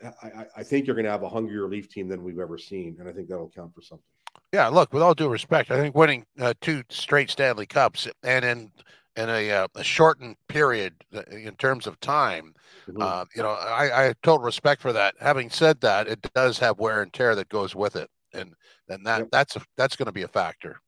uh, 0.01 0.09
I, 0.23 0.45
I, 0.55 0.63
think 0.63 0.87
you're 0.87 0.95
going 0.95 1.03
to 1.05 1.11
have 1.11 1.23
a 1.23 1.29
hungrier 1.29 1.67
Leaf 1.67 1.89
team 1.89 2.07
than 2.07 2.23
we've 2.23 2.39
ever 2.39 2.57
seen, 2.57 2.95
and 2.97 3.09
I 3.09 3.11
think 3.11 3.27
that'll 3.27 3.49
count 3.49 3.75
for 3.75 3.81
something. 3.81 4.05
Yeah, 4.53 4.69
look, 4.69 4.93
with 4.93 5.03
all 5.03 5.13
due 5.13 5.27
respect, 5.27 5.69
I 5.69 5.75
think 5.75 5.93
winning 5.93 6.25
uh, 6.39 6.53
two 6.61 6.83
straight 6.87 7.29
Stanley 7.29 7.65
Cups 7.65 8.07
and 8.23 8.45
in 8.45 8.71
in 9.17 9.29
a, 9.29 9.51
uh, 9.51 9.67
a 9.75 9.83
shortened 9.83 10.35
period 10.47 10.93
uh, 11.13 11.23
in 11.31 11.55
terms 11.55 11.87
of 11.87 11.99
time. 11.99 12.53
Mm-hmm. 12.87 13.01
Uh, 13.01 13.25
you 13.35 13.41
know, 13.41 13.49
I, 13.49 13.89
I, 13.93 14.03
have 14.03 14.21
total 14.21 14.45
respect 14.45 14.81
for 14.81 14.93
that. 14.93 15.15
Having 15.19 15.49
said 15.49 15.81
that, 15.81 16.07
it 16.07 16.21
does 16.33 16.59
have 16.59 16.79
wear 16.79 17.01
and 17.01 17.11
tear 17.11 17.35
that 17.35 17.49
goes 17.49 17.75
with 17.75 17.95
it, 17.95 18.09
and 18.33 18.53
and 18.87 19.05
that 19.05 19.29
that's 19.31 19.55
a, 19.57 19.61
that's 19.75 19.95
going 19.95 20.05
to 20.05 20.11
be 20.13 20.21
a 20.21 20.27
factor. 20.27 20.79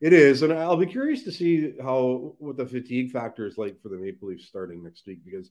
It 0.00 0.12
is, 0.12 0.42
and 0.42 0.52
I'll 0.52 0.76
be 0.76 0.86
curious 0.86 1.22
to 1.24 1.32
see 1.32 1.74
how 1.82 2.34
what 2.38 2.56
the 2.56 2.66
fatigue 2.66 3.10
factor 3.10 3.46
is 3.46 3.58
like 3.58 3.80
for 3.82 3.88
the 3.88 3.96
Maple 3.96 4.28
Leafs 4.28 4.46
starting 4.46 4.82
next 4.82 5.06
week 5.06 5.18
because 5.24 5.50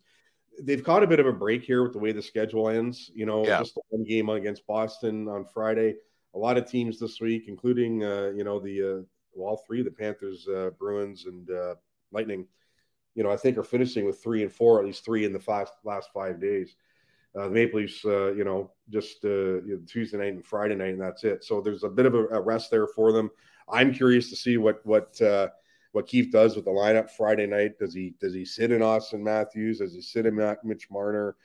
they've 0.61 0.83
caught 0.83 1.03
a 1.03 1.07
bit 1.07 1.19
of 1.19 1.27
a 1.27 1.33
break 1.33 1.63
here 1.63 1.83
with 1.83 1.93
the 1.93 1.99
way 1.99 2.11
the 2.11 2.21
schedule 2.21 2.69
ends. 2.69 3.11
You 3.13 3.25
know, 3.25 3.45
yeah. 3.45 3.59
just 3.59 3.75
the 3.75 3.81
one 3.89 4.03
game 4.03 4.29
against 4.29 4.65
Boston 4.65 5.27
on 5.27 5.45
Friday. 5.45 5.95
A 6.35 6.37
lot 6.37 6.57
of 6.57 6.69
teams 6.69 6.99
this 6.99 7.21
week, 7.21 7.45
including 7.47 8.03
uh, 8.03 8.31
you 8.35 8.43
know 8.43 8.59
the 8.59 8.81
uh, 8.81 9.01
well, 9.33 9.49
all 9.49 9.63
three 9.67 9.83
the 9.83 9.91
Panthers, 9.91 10.47
uh, 10.47 10.71
Bruins, 10.79 11.25
and 11.25 11.49
uh, 11.51 11.75
Lightning, 12.13 12.47
you 13.15 13.23
know, 13.23 13.31
I 13.31 13.37
think 13.37 13.57
are 13.57 13.63
finishing 13.63 14.05
with 14.05 14.21
three 14.21 14.41
and 14.43 14.51
four, 14.51 14.79
at 14.79 14.85
least 14.85 15.05
three 15.05 15.25
in 15.25 15.33
the 15.33 15.39
five, 15.39 15.69
last 15.83 16.09
five 16.13 16.39
days. 16.39 16.75
Uh, 17.35 17.45
the 17.45 17.49
Maple 17.49 17.79
Leafs, 17.79 18.05
uh, 18.05 18.31
you 18.33 18.43
know, 18.43 18.71
just 18.89 19.25
uh, 19.25 19.59
Tuesday 19.87 20.17
night 20.17 20.33
and 20.33 20.45
Friday 20.45 20.75
night, 20.75 20.93
and 20.93 21.01
that's 21.01 21.23
it. 21.23 21.43
So 21.43 21.61
there's 21.61 21.83
a 21.83 21.89
bit 21.89 22.05
of 22.05 22.13
a, 22.13 22.25
a 22.27 22.41
rest 22.41 22.69
there 22.69 22.87
for 22.87 23.11
them. 23.11 23.29
I'm 23.67 23.93
curious 23.93 24.29
to 24.29 24.35
see 24.35 24.57
what 24.57 24.85
what 24.85 25.19
uh, 25.21 25.49
what 25.93 26.07
Keefe 26.07 26.31
does 26.31 26.55
with 26.55 26.65
the 26.65 26.71
lineup 26.71 27.09
Friday 27.09 27.47
night. 27.47 27.79
Does 27.79 27.93
he 27.93 28.13
does 28.19 28.33
he 28.33 28.45
sit 28.45 28.71
in 28.71 28.81
Auston 28.81 29.21
Matthews? 29.21 29.79
Does 29.79 29.95
he 29.95 30.01
sit 30.01 30.27
in 30.27 30.35
Mitch 30.63 30.91
Marner, 30.91 31.35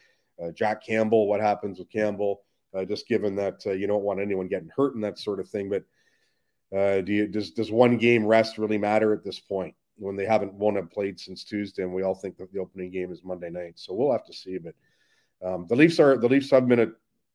uh, 0.42 0.50
Jack 0.50 0.84
Campbell? 0.84 1.26
What 1.26 1.40
happens 1.40 1.78
with 1.78 1.90
Campbell? 1.90 2.42
Uh, 2.74 2.84
just 2.84 3.08
given 3.08 3.34
that 3.36 3.64
you 3.64 3.86
don't 3.86 4.04
want 4.04 4.20
anyone 4.20 4.46
getting 4.46 4.70
hurt 4.76 4.94
and 4.94 5.02
that 5.04 5.18
sort 5.18 5.40
of 5.40 5.48
thing. 5.48 5.70
But 5.70 5.84
uh, 6.76 7.00
do 7.00 7.14
you 7.14 7.26
does 7.28 7.52
does 7.52 7.72
one 7.72 7.96
game 7.96 8.26
rest 8.26 8.58
really 8.58 8.76
matter 8.76 9.14
at 9.14 9.24
this 9.24 9.40
point 9.40 9.74
when 9.98 10.16
they 10.16 10.24
haven't 10.24 10.54
won 10.54 10.76
a 10.76 10.82
played 10.82 11.18
since 11.18 11.44
Tuesday 11.44 11.82
and 11.82 11.92
we 11.92 12.02
all 12.02 12.14
think 12.14 12.36
that 12.38 12.52
the 12.52 12.60
opening 12.60 12.90
game 12.90 13.12
is 13.12 13.24
Monday 13.24 13.50
night? 13.50 13.74
So 13.76 13.94
we'll 13.94 14.12
have 14.12 14.24
to 14.26 14.32
see. 14.32 14.58
But 14.58 14.74
um, 15.46 15.66
the 15.68 15.76
Leafs 15.76 16.00
are 16.00 16.16
the 16.16 16.28
Leafs 16.28 16.50
have 16.50 16.68
been 16.68 16.80
a 16.80 16.88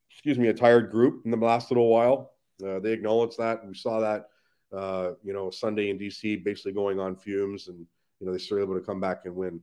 excuse 0.10 0.38
me 0.38 0.48
a 0.48 0.53
tired 0.53 0.91
group 0.91 1.24
in 1.25 1.32
the 1.32 1.38
last 1.38 1.72
little 1.72 1.89
while. 1.89 2.32
Uh, 2.65 2.79
they 2.79 2.91
acknowledge 2.91 3.36
that. 3.38 3.65
We 3.65 3.74
saw 3.74 4.00
that 4.00 4.27
uh, 4.75 5.12
you 5.24 5.34
know 5.34 5.50
Sunday 5.50 5.89
in 5.89 6.00
DC 6.00 6.43
basically 6.43 6.74
going 6.74 7.00
on 7.00 7.15
fumes, 7.15 7.67
and 7.67 7.86
you 8.20 8.25
know 8.25 8.32
they 8.32 8.39
still 8.39 8.60
able 8.60 8.75
to 8.75 8.86
come 8.86 9.00
back 9.00 9.22
and 9.25 9.36
win. 9.36 9.62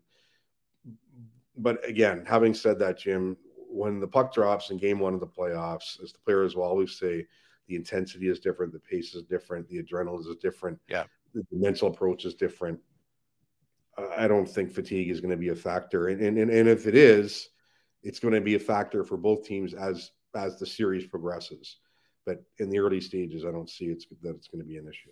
But 1.57 1.87
again, 1.87 2.25
having 2.27 2.55
said 2.55 2.79
that, 2.79 2.99
Jim, 2.99 3.37
when 3.69 4.01
the 4.01 4.07
puck 4.07 4.33
drops 4.33 4.71
in 4.71 4.79
game 4.79 4.99
one 4.99 5.15
of 5.15 5.21
the 5.21 5.27
playoffs, 5.27 6.03
as 6.03 6.13
the 6.13 6.19
players 6.25 6.57
will 6.57 6.63
always 6.63 6.99
say, 6.99 7.27
the 7.69 7.77
intensity 7.77 8.29
is 8.29 8.41
different, 8.41 8.73
the 8.73 8.81
pace 8.81 9.15
is 9.15 9.25
different, 9.25 9.69
the 9.69 9.83
adrenaline 9.83 10.27
is 10.27 10.37
different. 10.37 10.79
Yeah. 10.89 11.05
The 11.35 11.45
mental 11.53 11.89
approach 11.89 12.25
is 12.25 12.35
different. 12.35 12.81
I 14.17 14.29
don't 14.29 14.49
think 14.49 14.73
fatigue 14.73 15.11
is 15.11 15.21
going 15.21 15.31
to 15.31 15.37
be 15.37 15.49
a 15.49 15.55
factor. 15.55 16.09
And, 16.09 16.21
and, 16.21 16.39
and 16.39 16.69
if 16.69 16.87
it 16.87 16.95
is, 16.95 17.49
it's 18.03 18.19
going 18.19 18.35
to 18.35 18.41
be 18.41 18.55
a 18.55 18.61
factor 18.61 19.05
for 19.05 19.17
both 19.17 19.45
teams 19.45 19.75
as 19.75 20.11
as 20.35 20.59
the 20.59 20.67
series 20.67 21.07
progresses. 21.07 21.79
But 22.25 22.43
in 22.59 22.71
the 22.71 22.79
early 22.79 23.01
stages, 23.01 23.45
I 23.45 23.51
don't 23.51 23.69
see 23.69 23.87
it's 23.87 24.07
that 24.23 24.37
it's 24.37 24.49
going 24.49 24.63
to 24.63 24.69
be 24.69 24.77
an 24.77 24.87
issue 24.87 25.11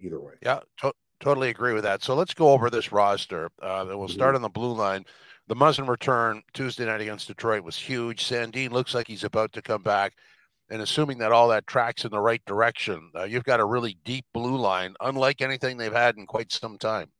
either 0.00 0.20
way. 0.20 0.34
Yeah, 0.42 0.60
to- 0.78 0.94
totally 1.20 1.50
agree 1.50 1.74
with 1.74 1.84
that. 1.84 2.02
So 2.02 2.14
let's 2.14 2.34
go 2.34 2.50
over 2.50 2.70
this 2.70 2.92
roster. 2.92 3.50
Uh, 3.60 3.84
we'll 3.88 4.08
start 4.08 4.30
mm-hmm. 4.30 4.36
on 4.36 4.42
the 4.42 4.48
blue 4.48 4.72
line. 4.72 5.04
The 5.46 5.56
Muzzin 5.56 5.88
return 5.88 6.42
Tuesday 6.54 6.86
night 6.86 7.02
against 7.02 7.26
Detroit 7.26 7.62
was 7.62 7.76
huge. 7.76 8.24
Sandin 8.24 8.70
looks 8.70 8.94
like 8.94 9.06
he's 9.06 9.24
about 9.24 9.52
to 9.52 9.62
come 9.62 9.82
back. 9.82 10.14
And 10.70 10.80
assuming 10.80 11.18
that 11.18 11.32
all 11.32 11.48
that 11.48 11.66
tracks 11.66 12.06
in 12.06 12.10
the 12.10 12.20
right 12.20 12.42
direction, 12.46 13.10
uh, 13.14 13.24
you've 13.24 13.44
got 13.44 13.60
a 13.60 13.64
really 13.66 13.98
deep 14.04 14.24
blue 14.32 14.56
line, 14.56 14.94
unlike 15.00 15.42
anything 15.42 15.76
they've 15.76 15.92
had 15.92 16.16
in 16.16 16.24
quite 16.24 16.50
some 16.50 16.78
time. 16.78 17.10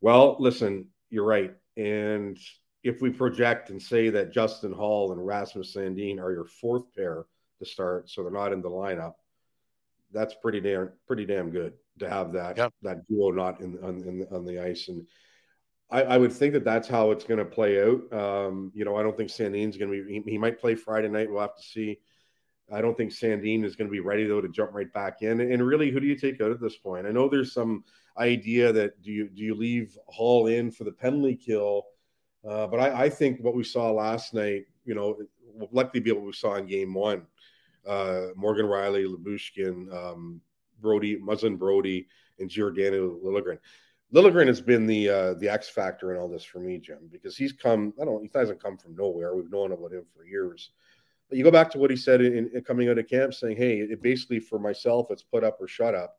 Well, 0.00 0.36
listen, 0.38 0.86
you're 1.10 1.24
right. 1.24 1.54
And 1.76 2.38
if 2.82 3.00
we 3.00 3.10
project 3.10 3.70
and 3.70 3.80
say 3.80 4.10
that 4.10 4.32
Justin 4.32 4.72
Holl 4.72 5.12
and 5.12 5.24
Rasmus 5.24 5.74
Sandin 5.74 6.20
are 6.20 6.32
your 6.32 6.44
fourth 6.44 6.84
pair 6.94 7.26
to 7.58 7.66
start, 7.66 8.08
so 8.08 8.22
they're 8.22 8.32
not 8.32 8.52
in 8.52 8.62
the 8.62 8.70
lineup, 8.70 9.14
that's 10.12 10.34
pretty 10.34 10.60
damn 10.60 10.90
pretty 11.06 11.26
damn 11.26 11.50
good 11.50 11.74
to 11.98 12.08
have 12.08 12.32
that 12.32 12.56
yep. 12.56 12.72
that 12.82 13.06
duo 13.08 13.30
not 13.30 13.60
in 13.60 13.78
on 13.82 14.00
in, 14.02 14.26
on 14.30 14.44
the 14.44 14.58
ice. 14.58 14.88
And 14.88 15.06
I, 15.90 16.02
I, 16.02 16.18
would 16.18 16.32
think 16.32 16.52
that 16.52 16.64
that's 16.64 16.88
how 16.88 17.10
it's 17.10 17.24
going 17.24 17.38
to 17.38 17.44
play 17.44 17.82
out. 17.82 18.12
Um, 18.12 18.72
you 18.74 18.84
know, 18.84 18.96
I 18.96 19.02
don't 19.02 19.16
think 19.16 19.30
Sandin's 19.30 19.76
going 19.76 19.90
to 19.90 20.04
be. 20.04 20.22
He, 20.24 20.32
he, 20.32 20.38
might 20.38 20.60
play 20.60 20.74
Friday 20.74 21.08
night. 21.08 21.30
We'll 21.30 21.40
have 21.40 21.56
to 21.56 21.62
see. 21.62 21.98
I 22.70 22.82
don't 22.82 22.96
think 22.96 23.12
Sandin 23.12 23.64
is 23.64 23.76
going 23.76 23.88
to 23.88 23.92
be 23.92 24.00
ready 24.00 24.26
though 24.26 24.42
to 24.42 24.48
jump 24.48 24.72
right 24.72 24.92
back 24.92 25.22
in. 25.22 25.40
And 25.40 25.66
really, 25.66 25.90
who 25.90 26.00
do 26.00 26.06
you 26.06 26.16
take 26.16 26.40
out 26.40 26.50
at 26.50 26.60
this 26.60 26.76
point? 26.76 27.06
I 27.06 27.10
know 27.10 27.28
there's 27.28 27.52
some 27.52 27.84
idea 28.18 28.72
that 28.72 29.02
do 29.02 29.12
you 29.12 29.28
do 29.28 29.42
you 29.42 29.54
leave 29.54 29.96
Holl 30.06 30.46
in 30.48 30.70
for 30.70 30.84
the 30.84 30.92
penalty 30.92 31.36
kill? 31.36 31.86
Uh, 32.46 32.66
but 32.66 32.80
I, 32.80 33.04
I, 33.04 33.10
think 33.10 33.40
what 33.40 33.54
we 33.54 33.64
saw 33.64 33.90
last 33.90 34.32
night, 34.32 34.66
you 34.84 34.94
know, 34.94 35.18
will 35.54 35.68
likely 35.72 36.00
be 36.00 36.12
what 36.12 36.22
we 36.22 36.32
saw 36.32 36.54
in 36.54 36.66
Game 36.66 36.94
One. 36.94 37.26
Uh, 37.86 38.28
Morgan 38.36 38.66
Rielly, 38.66 39.06
Lyubushkin, 39.06 39.92
um, 39.92 40.40
Brodie, 40.80 41.18
Muzzin 41.18 41.58
Brodie, 41.58 42.06
and 42.38 42.48
Giordano 42.48 43.18
Liljegren. 43.24 43.58
Liljegren 44.14 44.46
has 44.46 44.60
been 44.60 44.86
the 44.86 45.08
uh, 45.08 45.34
the 45.34 45.48
X 45.48 45.68
factor 45.68 46.12
in 46.12 46.18
all 46.18 46.28
this 46.28 46.44
for 46.44 46.60
me, 46.60 46.78
Jim, 46.78 47.08
because 47.10 47.36
he's 47.36 47.52
come. 47.52 47.92
I 48.00 48.04
don't. 48.04 48.22
He 48.22 48.30
hasn't 48.34 48.62
come 48.62 48.78
from 48.78 48.94
nowhere. 48.94 49.34
We've 49.34 49.50
known 49.50 49.72
about 49.72 49.92
him 49.92 50.04
for 50.16 50.24
years. 50.24 50.70
But 51.28 51.36
you 51.36 51.44
go 51.44 51.50
back 51.50 51.70
to 51.72 51.78
what 51.78 51.90
he 51.90 51.96
said 51.96 52.22
in, 52.22 52.50
in 52.54 52.62
coming 52.62 52.88
out 52.88 52.98
of 52.98 53.08
camp, 53.08 53.34
saying, 53.34 53.58
"Hey, 53.58 53.80
it 53.80 54.00
basically 54.00 54.40
for 54.40 54.58
myself, 54.58 55.08
it's 55.10 55.22
put 55.22 55.44
up 55.44 55.58
or 55.60 55.68
shut 55.68 55.94
up." 55.94 56.18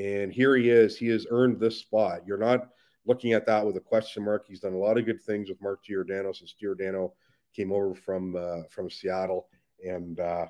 And 0.00 0.32
here 0.32 0.56
he 0.56 0.70
is. 0.70 0.96
He 0.96 1.08
has 1.08 1.26
earned 1.30 1.60
this 1.60 1.78
spot. 1.78 2.20
You're 2.26 2.38
not 2.38 2.68
looking 3.06 3.32
at 3.32 3.46
that 3.46 3.66
with 3.66 3.76
a 3.76 3.80
question 3.80 4.24
mark. 4.24 4.46
He's 4.48 4.60
done 4.60 4.72
a 4.72 4.78
lot 4.78 4.98
of 4.98 5.04
good 5.04 5.20
things 5.20 5.48
with 5.48 5.60
Mark 5.60 5.84
Giordano 5.84 6.32
since 6.32 6.52
Giordano 6.52 7.14
came 7.54 7.72
over 7.72 7.94
from 7.94 8.36
uh, 8.36 8.62
from 8.70 8.88
Seattle, 8.88 9.48
and 9.84 10.18
uh, 10.20 10.46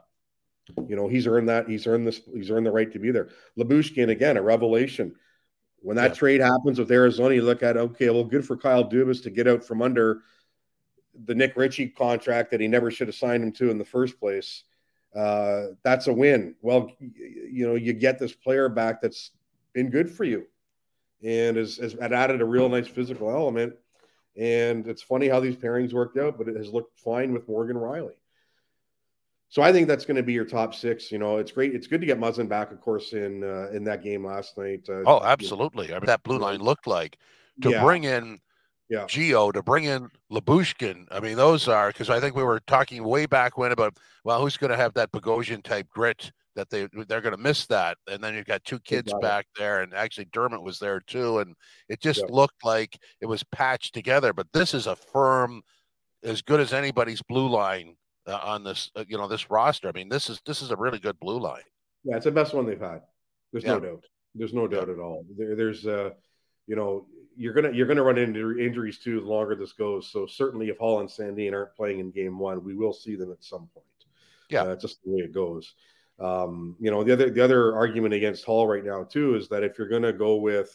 you 0.87 0.95
know 0.95 1.09
he's 1.09 1.27
earned 1.27 1.49
that. 1.49 1.69
He's 1.69 1.87
earned 1.87 2.07
this. 2.07 2.21
He's 2.33 2.51
earned 2.51 2.67
the 2.67 2.71
right 2.71 2.93
to 2.93 2.99
be 2.99 3.11
there. 3.11 3.31
Lyubushkin 3.59 4.11
again, 4.11 4.37
a 4.37 4.43
revelation 4.43 5.15
when 5.83 5.97
that 5.97 6.11
yeah. 6.11 6.15
trade 6.15 6.41
happens 6.41 6.79
with 6.79 6.91
Arizona, 6.91 7.35
you 7.35 7.43
look 7.43 7.63
at 7.63 7.77
okay, 7.77 8.11
well, 8.11 8.25
good 8.25 8.47
for 8.47 8.57
Kyle 8.57 8.85
Dubas 8.85 9.23
to 9.23 9.31
get 9.31 9.49
out 9.49 9.65
from 9.65 9.83
under 9.83 10.23
the 11.25 11.35
Nick 11.35 11.57
Ritchie 11.57 11.89
contract 11.89 12.51
that 12.51 12.61
he 12.61 12.69
never 12.69 12.91
should 12.91 13.09
have 13.09 13.15
signed 13.15 13.43
him 13.43 13.53
to 13.53 13.71
in 13.71 13.79
the 13.79 13.85
first 13.85 14.19
place. 14.21 14.65
Uh, 15.15 15.69
that's 15.83 16.07
a 16.07 16.13
win. 16.13 16.55
Well, 16.63 16.93
you 17.01 17.67
know, 17.67 17.75
you 17.75 17.93
get 17.93 18.19
this 18.19 18.33
player 18.33 18.69
back 18.69 19.01
that's 19.01 19.33
been 19.73 19.91
good 19.91 20.11
for 20.11 20.25
you 20.25 20.47
and 21.23 21.57
has, 21.57 21.77
has 21.77 21.95
added 21.97 22.41
a 22.41 22.45
real 22.45 22.69
nice 22.69 22.89
physical 22.89 23.31
element. 23.31 23.75
And 24.37 24.87
it's 24.87 25.03
funny 25.03 25.29
how 25.29 25.41
these 25.41 25.57
pairings 25.57 25.93
worked 25.93 26.17
out, 26.17 26.39
but 26.39 26.49
it 26.49 26.57
has 26.57 26.71
looked 26.71 26.99
fine 27.01 27.33
with 27.33 27.49
Morgan 27.49 27.77
Rielly. 27.77 28.13
So 29.49 29.63
I 29.63 29.73
think 29.73 29.89
that's 29.89 30.05
going 30.05 30.17
to 30.17 30.23
be 30.23 30.33
your 30.33 30.45
top 30.45 30.75
six. 30.75 31.11
You 31.11 31.19
know, 31.19 31.39
it's 31.39 31.51
great. 31.51 31.75
It's 31.75 31.89
good 31.89 32.01
to 32.01 32.07
get 32.07 32.21
Muzzin 32.21 32.49
back, 32.49 32.71
of 32.71 32.81
course, 32.81 33.13
in 33.13 33.43
uh, 33.43 33.69
in 33.73 33.83
that 33.85 34.05
game 34.05 34.25
last 34.25 34.57
night. 34.57 34.87
Uh, 34.89 35.03
oh, 35.07 35.21
absolutely. 35.25 35.87
You 35.87 35.91
know, 35.91 35.97
I 35.97 36.01
mean, 36.01 36.07
that 36.07 36.23
blue 36.23 36.39
line 36.39 36.61
looked 36.61 36.87
like 36.87 37.19
to 37.63 37.71
yeah. 37.71 37.83
bring 37.83 38.05
in 38.05 38.39
yeah. 38.89 39.05
Gio, 39.07 39.53
to 39.53 39.63
bring 39.63 39.85
in 39.85 40.09
Lyubushkin. 40.31 41.07
I 41.11 41.19
mean, 41.19 41.37
those 41.37 41.67
are 41.67 41.89
because 41.89 42.11
I 42.11 42.21
think 42.21 42.37
we 42.37 42.45
were 42.45 42.61
talking 42.61 43.03
way 43.03 43.27
back 43.27 43.59
when 43.59 43.73
about 43.73 43.99
well, 44.23 44.41
who's 44.41 44.57
going 44.57 44.71
to 44.71 44.77
have 44.77 44.95
that 44.95 45.11
Bogosian 45.11 45.65
type 45.65 45.89
grit 45.91 46.31
that 46.57 46.71
they 46.71 46.89
they're 47.09 47.21
going 47.21 47.37
to 47.37 47.43
miss 47.43 47.67
that, 47.67 47.97
and 48.09 48.23
then 48.23 48.35
you've 48.35 48.47
got 48.47 48.65
two 48.65 48.81
kids 48.81 49.13
back 49.21 49.47
there, 49.57 49.83
and 49.83 49.95
actually 49.95 50.27
Dermott 50.33 50.63
was 50.63 50.79
there 50.79 51.01
too, 51.01 51.39
and 51.39 51.55
it 51.89 52.01
just 52.01 52.29
looked 52.29 52.65
like 52.65 52.99
it 53.21 53.27
was 53.27 53.45
patched 53.45 53.95
together. 53.95 54.33
But 54.33 54.49
this 54.53 54.75
is 54.75 54.87
a 54.87 54.97
firm, 54.97 55.63
as 56.23 56.43
good 56.43 56.61
as 56.61 56.73
anybody's 56.73 57.23
blue 57.23 57.49
line 57.49 57.97
uh, 58.27 58.41
on 58.43 58.65
this, 58.65 58.91
uh, 58.97 59.05
you 59.09 59.17
know, 59.17 59.29
this 59.29 59.51
roster. 59.51 59.89
I 59.89 59.93
mean, 59.93 60.09
this 60.09 60.31
is 60.31 60.41
this 60.47 60.63
is 60.63 60.71
a 60.71 60.77
really 60.77 60.99
good 60.99 61.19
blue 61.21 61.39
line. 61.39 61.63
Yeah, 62.05 62.17
it's 62.17 62.25
the 62.25 62.31
best 62.31 62.55
one 62.55 62.67
they've 62.67 62.81
had. 62.81 63.03
There's 63.53 63.65
yeah. 63.65 63.75
no 63.75 63.81
doubt. 63.81 64.05
There's 64.35 64.55
no 64.55 64.67
doubt 64.67 64.89
yeah. 64.89 64.95
at 64.95 65.01
all. 65.01 65.25
There, 65.37 65.57
there's, 65.57 65.87
uh, 65.87 66.11
you 66.67 66.77
know, 66.77 67.07
you're 67.37 67.55
gonna 67.55 67.73
you're 67.73 67.87
gonna 67.87 68.03
run 68.03 68.19
into 68.19 68.59
injuries 68.59 68.99
too 68.99 69.21
the 69.21 69.27
longer 69.27 69.55
this 69.55 69.73
goes. 69.73 70.11
So 70.11 70.27
certainly, 70.27 70.69
if 70.69 70.79
Holl 70.79 71.01
and 71.01 71.09
Sandin 71.09 71.53
aren't 71.53 71.75
playing 71.75 72.01
in 72.01 72.11
Game 72.11 72.39
One, 72.39 72.65
we 72.65 72.75
will 72.75 72.93
see 72.93 73.17
them 73.17 73.33
at 73.33 73.43
some 73.43 73.69
point. 73.75 73.87
Yeah, 74.51 74.63
uh, 74.63 74.77
just 74.77 75.03
the 75.05 75.13
way 75.13 75.23
it 75.23 75.33
goes. 75.33 75.75
Um, 76.21 76.77
you 76.79 76.91
know, 76.91 77.03
the 77.03 77.13
other 77.15 77.31
the 77.31 77.43
other 77.43 77.75
argument 77.75 78.13
against 78.13 78.45
Holl 78.45 78.67
right 78.67 78.85
now 78.85 79.05
too 79.05 79.37
is 79.37 79.49
that 79.49 79.65
if 79.65 79.79
you're 79.79 79.89
gonna 79.89 80.13
go 80.13 80.37
with, 80.37 80.71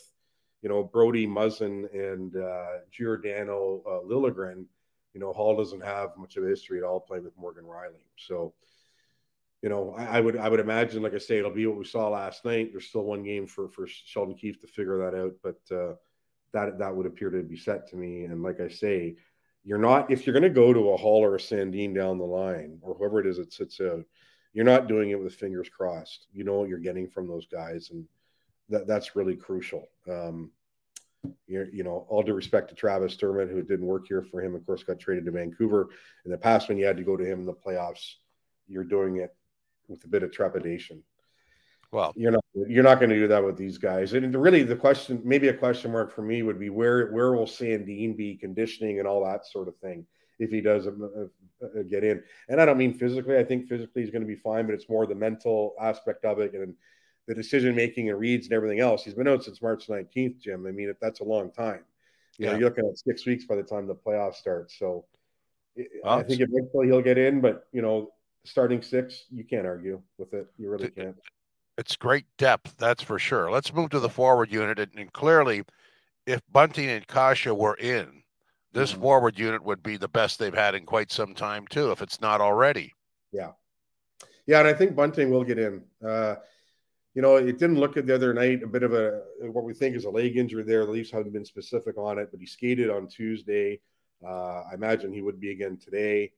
you 0.61 0.69
know, 0.69 0.83
Brodie 0.83 1.27
Muzzin 1.27 1.85
and 1.93 2.35
uh, 2.35 2.79
Giordano 2.91 3.83
uh, 3.85 4.07
Liljegren, 4.07 4.65
you 5.13 5.21
know, 5.21 5.31
Holl 5.31 5.55
doesn't 5.55 5.83
have 5.83 6.09
much 6.17 6.35
of 6.35 6.43
a 6.43 6.47
history 6.47 6.79
at 6.79 6.83
all 6.83 6.99
playing 6.99 7.23
with 7.23 7.37
Morgan 7.37 7.65
Rielly. 7.65 8.03
So, 8.17 8.53
you 9.61 9.69
know, 9.69 9.95
I, 9.97 10.17
I, 10.17 10.19
would 10.19 10.35
I 10.35 10.49
would 10.49 10.59
imagine, 10.59 11.03
like 11.03 11.13
I 11.13 11.19
say, 11.19 11.37
it'll 11.37 11.51
be 11.51 11.67
what 11.67 11.77
we 11.77 11.85
saw 11.85 12.09
last 12.09 12.43
night. 12.43 12.69
There's 12.71 12.87
still 12.87 13.03
one 13.03 13.23
game 13.23 13.45
for 13.45 13.69
for 13.69 13.87
Sheldon 13.87 14.35
Keefe 14.35 14.59
to 14.61 14.67
figure 14.67 14.97
that 14.97 15.15
out, 15.15 15.33
but 15.43 15.75
uh, 15.75 15.93
that 16.53 16.79
that 16.79 16.95
would 16.95 17.05
appear 17.05 17.29
to 17.29 17.43
be 17.43 17.57
set 17.57 17.87
to 17.89 17.97
me. 17.97 18.23
And 18.23 18.41
like 18.41 18.59
I 18.59 18.67
say, 18.67 19.15
you're 19.63 19.77
not 19.77 20.09
if 20.09 20.25
you're 20.25 20.33
going 20.33 20.43
to 20.43 20.49
go 20.49 20.73
to 20.73 20.89
a 20.89 20.97
Holl 20.97 21.23
or 21.23 21.35
a 21.35 21.39
Sandin 21.39 21.93
down 21.93 22.17
the 22.17 22.25
line 22.25 22.79
or 22.81 22.95
whoever 22.95 23.19
it 23.19 23.27
is 23.27 23.37
that 23.37 23.53
sits 23.53 23.79
out, 23.79 24.05
you're 24.55 24.65
not 24.65 24.87
doing 24.87 25.09
it 25.09 25.21
with 25.21 25.35
fingers 25.35 25.67
crossed. 25.67 26.27
You 26.33 26.45
know 26.45 26.53
what 26.53 26.69
you're 26.69 26.79
getting 26.79 27.09
from 27.09 27.27
those 27.27 27.45
guys, 27.45 27.89
and 27.91 28.07
that 28.69 28.87
that's 28.87 29.15
really 29.15 29.35
crucial. 29.35 29.85
Um, 30.09 30.49
you 31.45 31.67
you 31.73 31.83
know, 31.83 32.05
all 32.07 32.23
due 32.23 32.33
respect 32.33 32.69
to 32.69 32.75
Travis 32.75 33.17
Dermott, 33.17 33.49
who 33.49 33.61
didn't 33.61 33.85
work 33.85 34.07
here 34.07 34.21
for 34.21 34.41
him, 34.41 34.55
of 34.55 34.65
course, 34.65 34.81
got 34.81 34.97
traded 34.97 35.25
to 35.25 35.31
Vancouver. 35.31 35.89
In 36.23 36.31
the 36.31 36.37
past, 36.37 36.69
when 36.69 36.77
you 36.77 36.85
had 36.85 36.95
to 36.95 37.03
go 37.03 37.17
to 37.17 37.25
him 37.25 37.41
in 37.41 37.45
the 37.45 37.53
playoffs, 37.53 38.13
you're 38.69 38.85
doing 38.85 39.17
it 39.17 39.35
with 39.89 40.05
a 40.05 40.07
bit 40.07 40.23
of 40.23 40.31
trepidation. 40.31 41.03
Well, 41.91 42.13
you're 42.15 42.31
not 42.31 42.45
you're 42.53 42.83
not 42.83 42.99
going 42.99 43.09
to 43.09 43.19
do 43.19 43.27
that 43.27 43.43
with 43.43 43.57
these 43.57 43.77
guys. 43.77 44.13
And 44.13 44.33
really, 44.41 44.63
the 44.63 44.77
question, 44.77 45.21
maybe 45.25 45.49
a 45.49 45.53
question 45.53 45.91
mark 45.91 46.15
for 46.15 46.21
me, 46.21 46.43
would 46.43 46.59
be 46.59 46.69
where 46.69 47.11
where 47.11 47.33
will 47.33 47.45
Sandin 47.45 48.15
be 48.15 48.35
conditioning 48.35 48.99
and 48.99 49.07
all 49.07 49.25
that 49.25 49.45
sort 49.45 49.67
of 49.67 49.75
thing 49.79 50.05
if 50.39 50.49
he 50.49 50.61
does 50.61 50.87
uh, 50.87 50.91
uh, 51.63 51.83
get 51.89 52.03
in. 52.03 52.21
And 52.49 52.59
I 52.59 52.65
don't 52.65 52.77
mean 52.77 52.93
physically. 52.93 53.37
I 53.37 53.43
think 53.43 53.67
physically 53.67 54.01
he's 54.01 54.11
going 54.11 54.21
to 54.21 54.27
be 54.27 54.35
fine, 54.35 54.65
but 54.65 54.75
it's 54.75 54.89
more 54.89 55.05
the 55.05 55.15
mental 55.15 55.73
aspect 55.79 56.25
of 56.25 56.39
it 56.39 56.53
and 56.53 56.73
the 57.27 57.35
decision 57.35 57.75
making 57.75 58.09
and 58.09 58.19
reads 58.19 58.47
and 58.47 58.53
everything 58.53 58.79
else. 58.79 59.03
He's 59.03 59.13
been 59.13 59.27
out 59.27 59.43
since 59.43 59.61
March 59.61 59.87
19th, 59.87 60.39
Jim. 60.39 60.65
I 60.67 60.71
mean, 60.71 60.93
that's 61.01 61.21
a 61.21 61.23
long 61.23 61.51
time. 61.51 61.83
You 62.37 62.45
yeah. 62.45 62.51
know, 62.51 62.59
you're 62.59 62.69
looking 62.69 62.87
at 62.87 62.97
six 62.97 63.25
weeks 63.25 63.45
by 63.45 63.55
the 63.55 63.63
time 63.63 63.87
the 63.87 63.95
playoffs 63.95 64.35
start. 64.35 64.71
So 64.71 65.05
I 66.05 66.23
think 66.23 66.41
eventually 66.41 66.87
he'll 66.87 67.01
get 67.01 67.17
in, 67.17 67.41
but 67.41 67.67
you 67.71 67.81
know, 67.81 68.11
starting 68.43 68.81
six, 68.81 69.25
you 69.31 69.43
can't 69.43 69.65
argue 69.65 70.01
with 70.17 70.33
it. 70.33 70.47
You 70.57 70.69
really 70.69 70.89
can't. 70.89 71.15
It's 71.77 71.95
great 71.95 72.25
depth, 72.37 72.75
that's 72.77 73.03
for 73.03 73.19
sure. 73.19 73.51
Let's 73.51 73.73
move 73.73 73.89
to 73.89 73.99
the 73.99 74.09
forward 74.09 74.51
unit, 74.51 74.79
and, 74.79 75.11
clearly, 75.11 75.63
if 76.25 76.41
Bunting 76.49 76.89
and 76.89 77.05
Kase 77.05 77.45
were 77.47 77.75
in, 77.75 78.23
this 78.75 78.91
mm-hmm. 78.91 79.01
forward 79.01 79.39
unit 79.39 79.63
would 79.63 79.81
be 79.81 79.97
the 79.97 80.07
best 80.07 80.37
they've 80.37 80.53
had 80.53 80.75
in 80.75 80.85
quite 80.85 81.11
some 81.11 81.33
time 81.33 81.65
too, 81.67 81.91
if 81.91 82.01
it's 82.01 82.21
not 82.21 82.41
already. 82.41 82.93
Yeah, 83.31 83.51
yeah, 84.45 84.59
and 84.59 84.67
I 84.67 84.73
think 84.73 84.95
Bunting 84.95 85.31
will 85.31 85.43
get 85.43 85.57
in. 85.57 85.81
Uh, 86.05 86.35
you 87.15 87.21
know, 87.21 87.37
it 87.37 87.57
didn't 87.57 87.79
look 87.79 87.95
at 87.95 88.05
the 88.05 88.13
other 88.13 88.33
night 88.33 88.61
a 88.61 88.67
bit 88.67 88.83
of 88.83 88.93
a 88.93 89.21
what 89.39 89.63
we 89.63 89.73
think 89.73 89.95
is 89.95 90.03
a 90.03 90.09
leg 90.09 90.37
injury 90.37 90.63
there. 90.63 90.85
The 90.85 90.91
Leafs 90.91 91.11
haven't 91.11 91.31
been 91.31 91.45
specific 91.45 91.97
on 91.97 92.19
it, 92.19 92.29
but 92.29 92.41
he 92.41 92.45
skated 92.45 92.89
on 92.89 93.07
Tuesday. 93.07 93.79
Uh, 94.23 94.63
I 94.69 94.73
imagine 94.73 95.13
he 95.13 95.21
would 95.21 95.39
be 95.39 95.51
again 95.51 95.77
today. 95.77 96.33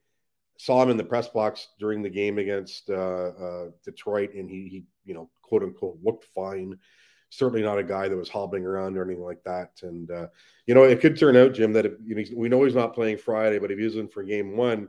Saw 0.59 0.81
him 0.83 0.89
in 0.89 0.97
the 0.97 1.03
press 1.03 1.27
box 1.27 1.67
during 1.79 2.01
the 2.01 2.09
game 2.09 2.37
against 2.37 2.89
uh, 2.89 2.93
uh, 2.93 3.65
Detroit, 3.83 4.33
and 4.33 4.49
he, 4.49 4.67
he, 4.67 4.83
you 5.05 5.13
know, 5.13 5.29
quote 5.41 5.63
unquote, 5.63 5.97
looked 6.03 6.25
fine. 6.35 6.77
Certainly 7.29 7.63
not 7.63 7.77
a 7.77 7.83
guy 7.83 8.07
that 8.07 8.15
was 8.15 8.29
hobbling 8.29 8.65
around 8.65 8.97
or 8.97 9.03
anything 9.03 9.23
like 9.23 9.43
that. 9.43 9.71
And 9.81 10.09
uh, 10.09 10.27
you 10.65 10.73
know, 10.73 10.83
it 10.83 11.01
could 11.01 11.19
turn 11.19 11.35
out, 11.35 11.53
Jim, 11.53 11.73
that 11.73 11.85
if, 11.85 11.93
you 12.05 12.15
know, 12.15 12.23
we 12.35 12.49
know 12.49 12.63
he's 12.63 12.75
not 12.75 12.93
playing 12.93 13.17
Friday, 13.17 13.59
but 13.59 13.71
if 13.71 13.77
he's 13.77 13.95
in 13.95 14.07
for 14.07 14.23
Game 14.23 14.55
One, 14.55 14.87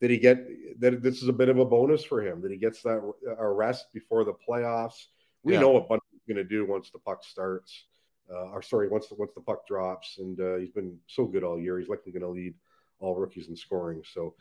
that 0.00 0.10
he 0.10 0.18
get 0.18 0.46
that 0.80 1.02
this 1.02 1.22
is 1.22 1.28
a 1.28 1.32
bit 1.32 1.48
of 1.48 1.58
a 1.58 1.64
bonus 1.64 2.04
for 2.04 2.26
him 2.26 2.42
that 2.42 2.50
he 2.50 2.58
gets 2.58 2.82
that 2.82 3.00
a 3.38 3.48
rest 3.48 3.86
before 3.92 4.24
the 4.24 4.32
playoffs. 4.32 5.06
We 5.42 5.52
yeah. 5.52 5.60
know 5.60 5.70
what 5.70 5.88
Bunting's 5.88 6.22
going 6.26 6.36
to 6.36 6.44
do 6.44 6.66
once 6.66 6.90
the 6.90 6.98
puck 6.98 7.22
starts, 7.24 7.84
uh, 8.30 8.50
or 8.50 8.62
sorry, 8.62 8.88
once 8.88 9.08
the, 9.08 9.14
once 9.14 9.32
the 9.34 9.40
puck 9.40 9.66
drops, 9.66 10.16
and 10.18 10.40
uh, 10.40 10.56
he's 10.56 10.70
been 10.70 10.98
so 11.06 11.24
good 11.24 11.44
all 11.44 11.60
year. 11.60 11.78
He's 11.78 11.88
likely 11.88 12.12
going 12.12 12.22
to 12.22 12.28
lead 12.28 12.54
all 12.98 13.14
rookies 13.14 13.48
in 13.48 13.56
scoring. 13.56 14.02
So, 14.12 14.34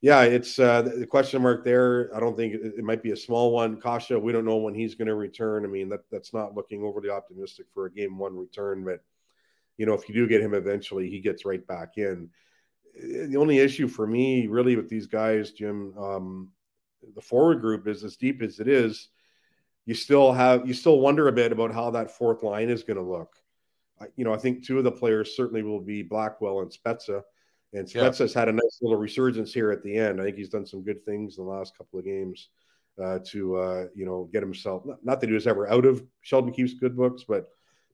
yeah, 0.00 0.22
it's 0.22 0.58
uh, 0.58 0.82
the 0.82 1.06
question 1.06 1.42
mark 1.42 1.64
there. 1.64 2.14
I 2.14 2.20
don't 2.20 2.36
think 2.36 2.54
it, 2.54 2.74
it 2.78 2.84
might 2.84 3.02
be 3.02 3.12
a 3.12 3.16
small 3.16 3.52
one. 3.52 3.80
Kase, 3.80 4.10
we 4.10 4.32
don't 4.32 4.44
know 4.44 4.56
when 4.56 4.74
he's 4.74 4.94
going 4.94 5.08
to 5.08 5.14
return. 5.14 5.64
I 5.64 5.68
mean, 5.68 5.88
that 5.88 6.00
that's 6.10 6.32
not 6.32 6.54
looking 6.54 6.82
overly 6.82 7.10
optimistic 7.10 7.66
for 7.72 7.86
a 7.86 7.92
game 7.92 8.18
one 8.18 8.36
return, 8.36 8.84
but 8.84 9.00
you 9.76 9.86
know, 9.86 9.94
if 9.94 10.08
you 10.08 10.14
do 10.14 10.28
get 10.28 10.40
him 10.40 10.54
eventually, 10.54 11.08
he 11.08 11.20
gets 11.20 11.44
right 11.44 11.64
back 11.66 11.98
in 11.98 12.30
the 13.00 13.36
only 13.36 13.58
issue 13.58 13.88
for 13.88 14.06
me 14.06 14.46
really 14.46 14.76
with 14.76 14.88
these 14.88 15.06
guys, 15.06 15.52
Jim, 15.52 15.96
um, 15.98 16.50
the 17.14 17.20
forward 17.20 17.60
group 17.60 17.86
is 17.86 18.04
as 18.04 18.16
deep 18.16 18.42
as 18.42 18.60
it 18.60 18.68
is. 18.68 19.08
You 19.86 19.94
still 19.94 20.32
have 20.32 20.66
you 20.66 20.74
still 20.74 21.00
wonder 21.00 21.28
a 21.28 21.32
bit 21.32 21.52
about 21.52 21.72
how 21.72 21.90
that 21.90 22.10
fourth 22.10 22.42
line 22.42 22.68
is 22.68 22.82
going 22.82 22.98
to 22.98 23.02
look. 23.02 23.34
I, 24.00 24.06
you 24.16 24.24
know, 24.24 24.34
I 24.34 24.36
think 24.36 24.64
two 24.64 24.78
of 24.78 24.84
the 24.84 24.92
players 24.92 25.36
certainly 25.36 25.62
will 25.62 25.80
be 25.80 26.02
Blackwell 26.02 26.60
and 26.60 26.70
Spezza, 26.70 27.22
and 27.72 27.86
Spezza's 27.86 28.34
yeah. 28.34 28.40
had 28.40 28.48
a 28.48 28.52
nice 28.52 28.78
little 28.80 28.98
resurgence 28.98 29.52
here 29.52 29.70
at 29.70 29.82
the 29.82 29.96
end. 29.96 30.20
I 30.20 30.24
think 30.24 30.36
he's 30.36 30.48
done 30.48 30.66
some 30.66 30.82
good 30.82 31.04
things 31.04 31.38
in 31.38 31.44
the 31.44 31.50
last 31.50 31.76
couple 31.76 31.98
of 31.98 32.04
games 32.04 32.48
uh, 33.02 33.18
to 33.26 33.56
uh, 33.56 33.86
you 33.94 34.06
know 34.06 34.28
get 34.32 34.42
himself. 34.42 34.84
Not, 34.84 35.04
not, 35.04 35.20
that 35.20 35.28
he 35.28 35.34
was 35.34 35.46
ever 35.46 35.70
out 35.70 35.84
of 35.84 36.02
Sheldon 36.22 36.52
Keefe's 36.52 36.74
good 36.74 36.96
books, 36.96 37.24
but 37.28 37.48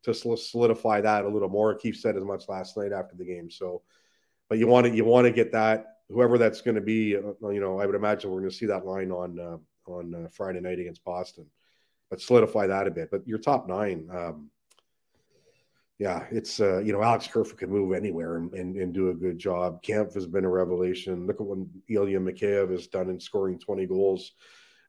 to 0.04 0.14
solidify 0.14 1.00
that 1.00 1.24
a 1.24 1.28
little 1.28 1.48
more. 1.48 1.74
Keefe 1.74 1.98
said 1.98 2.16
as 2.16 2.24
much 2.24 2.48
last 2.48 2.76
night 2.76 2.92
after 2.92 3.16
the 3.16 3.24
game, 3.24 3.50
so 3.50 3.82
but 4.48 4.58
you 4.58 4.66
want 4.66 4.86
to 4.86 4.94
you 4.94 5.04
want 5.04 5.26
to 5.26 5.32
get 5.32 5.52
that 5.52 5.86
whoever 6.08 6.38
that's 6.38 6.60
going 6.60 6.74
to 6.76 6.80
be. 6.80 7.16
Uh, 7.16 7.48
you 7.48 7.60
know, 7.60 7.80
I 7.80 7.86
would 7.86 7.94
imagine 7.94 8.30
we're 8.30 8.40
going 8.40 8.50
to 8.50 8.56
see 8.56 8.66
that 8.66 8.86
line 8.86 9.10
on 9.10 9.40
uh, 9.40 9.90
on 9.90 10.14
uh, 10.14 10.28
Friday 10.28 10.60
night 10.60 10.78
against 10.78 11.04
Boston, 11.04 11.46
but 12.10 12.20
solidify 12.20 12.66
that 12.66 12.86
a 12.86 12.90
bit. 12.90 13.10
But 13.10 13.26
your 13.26 13.38
top 13.38 13.68
nine, 13.68 14.08
um, 14.12 14.50
yeah, 15.98 16.26
it's 16.30 16.60
uh, 16.60 16.78
you 16.78 16.92
know 16.92 17.02
Alex 17.02 17.26
Kerfoot 17.26 17.58
can 17.58 17.70
move 17.70 17.92
anywhere 17.92 18.36
and, 18.36 18.52
and, 18.54 18.76
and, 18.76 18.92
do 18.92 19.10
a 19.10 19.14
good 19.14 19.38
job. 19.38 19.82
Camp 19.82 20.12
has 20.14 20.26
been 20.26 20.44
a 20.44 20.50
revelation. 20.50 21.26
Look 21.26 21.40
at 21.40 21.46
what 21.46 21.58
Ilya 21.88 22.18
Mikheyev 22.18 22.70
has 22.70 22.88
done 22.88 23.10
in 23.10 23.20
scoring 23.20 23.58
twenty 23.58 23.86
goals, 23.86 24.32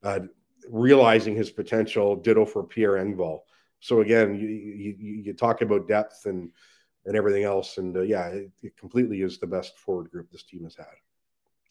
uh, 0.04 0.22
realizing 0.70 1.36
his 1.36 1.52
potential. 1.52 2.16
Ditto 2.16 2.46
for 2.46 2.64
Pierre 2.64 2.94
Engvall. 2.94 3.42
So 3.82 4.02
again, 4.02 4.34
you, 4.40 4.48
you, 4.48 4.96
you 4.98 5.34
talk 5.34 5.62
about 5.62 5.88
depth 5.88 6.26
and 6.26 6.52
and 7.06 7.16
everything 7.16 7.44
else. 7.44 7.78
And 7.78 7.96
uh, 7.96 8.02
yeah, 8.02 8.28
it, 8.28 8.52
it, 8.64 8.78
completely 8.78 9.22
is 9.22 9.38
the 9.38 9.48
best 9.48 9.78
forward 9.78 10.10
group 10.10 10.32
this 10.32 10.44
team 10.44 10.64
has 10.64 10.76
had. 10.76 10.88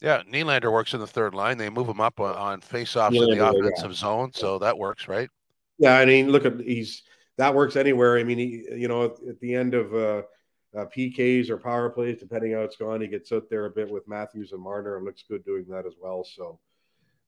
Yeah, 0.01 0.21
Nylander 0.29 0.71
works 0.71 0.93
in 0.93 0.99
the 0.99 1.07
third 1.07 1.33
line. 1.33 1.57
They 1.57 1.69
move 1.69 1.87
him 1.87 2.01
up 2.01 2.19
on, 2.19 2.35
on 2.35 2.61
face-offs 2.61 3.15
in 3.15 3.37
the 3.37 3.45
offensive 3.45 3.91
yeah. 3.91 3.97
zone, 3.97 4.31
so 4.33 4.59
that 4.59 4.77
works, 4.77 5.07
right? 5.07 5.29
Yeah, 5.77 5.97
I 5.97 6.05
mean, 6.05 6.31
look 6.31 6.45
at 6.45 6.59
he's 6.59 7.03
that 7.37 7.53
works 7.53 7.75
anywhere. 7.75 8.17
I 8.17 8.23
mean, 8.23 8.37
he, 8.37 8.65
you 8.75 8.87
know, 8.87 9.03
at 9.05 9.39
the 9.39 9.53
end 9.53 9.73
of 9.73 9.93
uh, 9.93 10.21
uh, 10.77 10.85
PKs 10.85 11.49
or 11.49 11.57
power 11.57 11.89
plays, 11.89 12.19
depending 12.19 12.53
how 12.53 12.61
it's 12.61 12.77
gone, 12.77 13.01
he 13.01 13.07
gets 13.07 13.31
out 13.31 13.49
there 13.49 13.65
a 13.65 13.69
bit 13.69 13.89
with 13.89 14.07
Matthews 14.07 14.51
and 14.51 14.61
Marner 14.61 14.97
and 14.97 15.05
looks 15.05 15.23
good 15.27 15.43
doing 15.45 15.65
that 15.69 15.85
as 15.85 15.93
well. 15.99 16.23
So, 16.23 16.59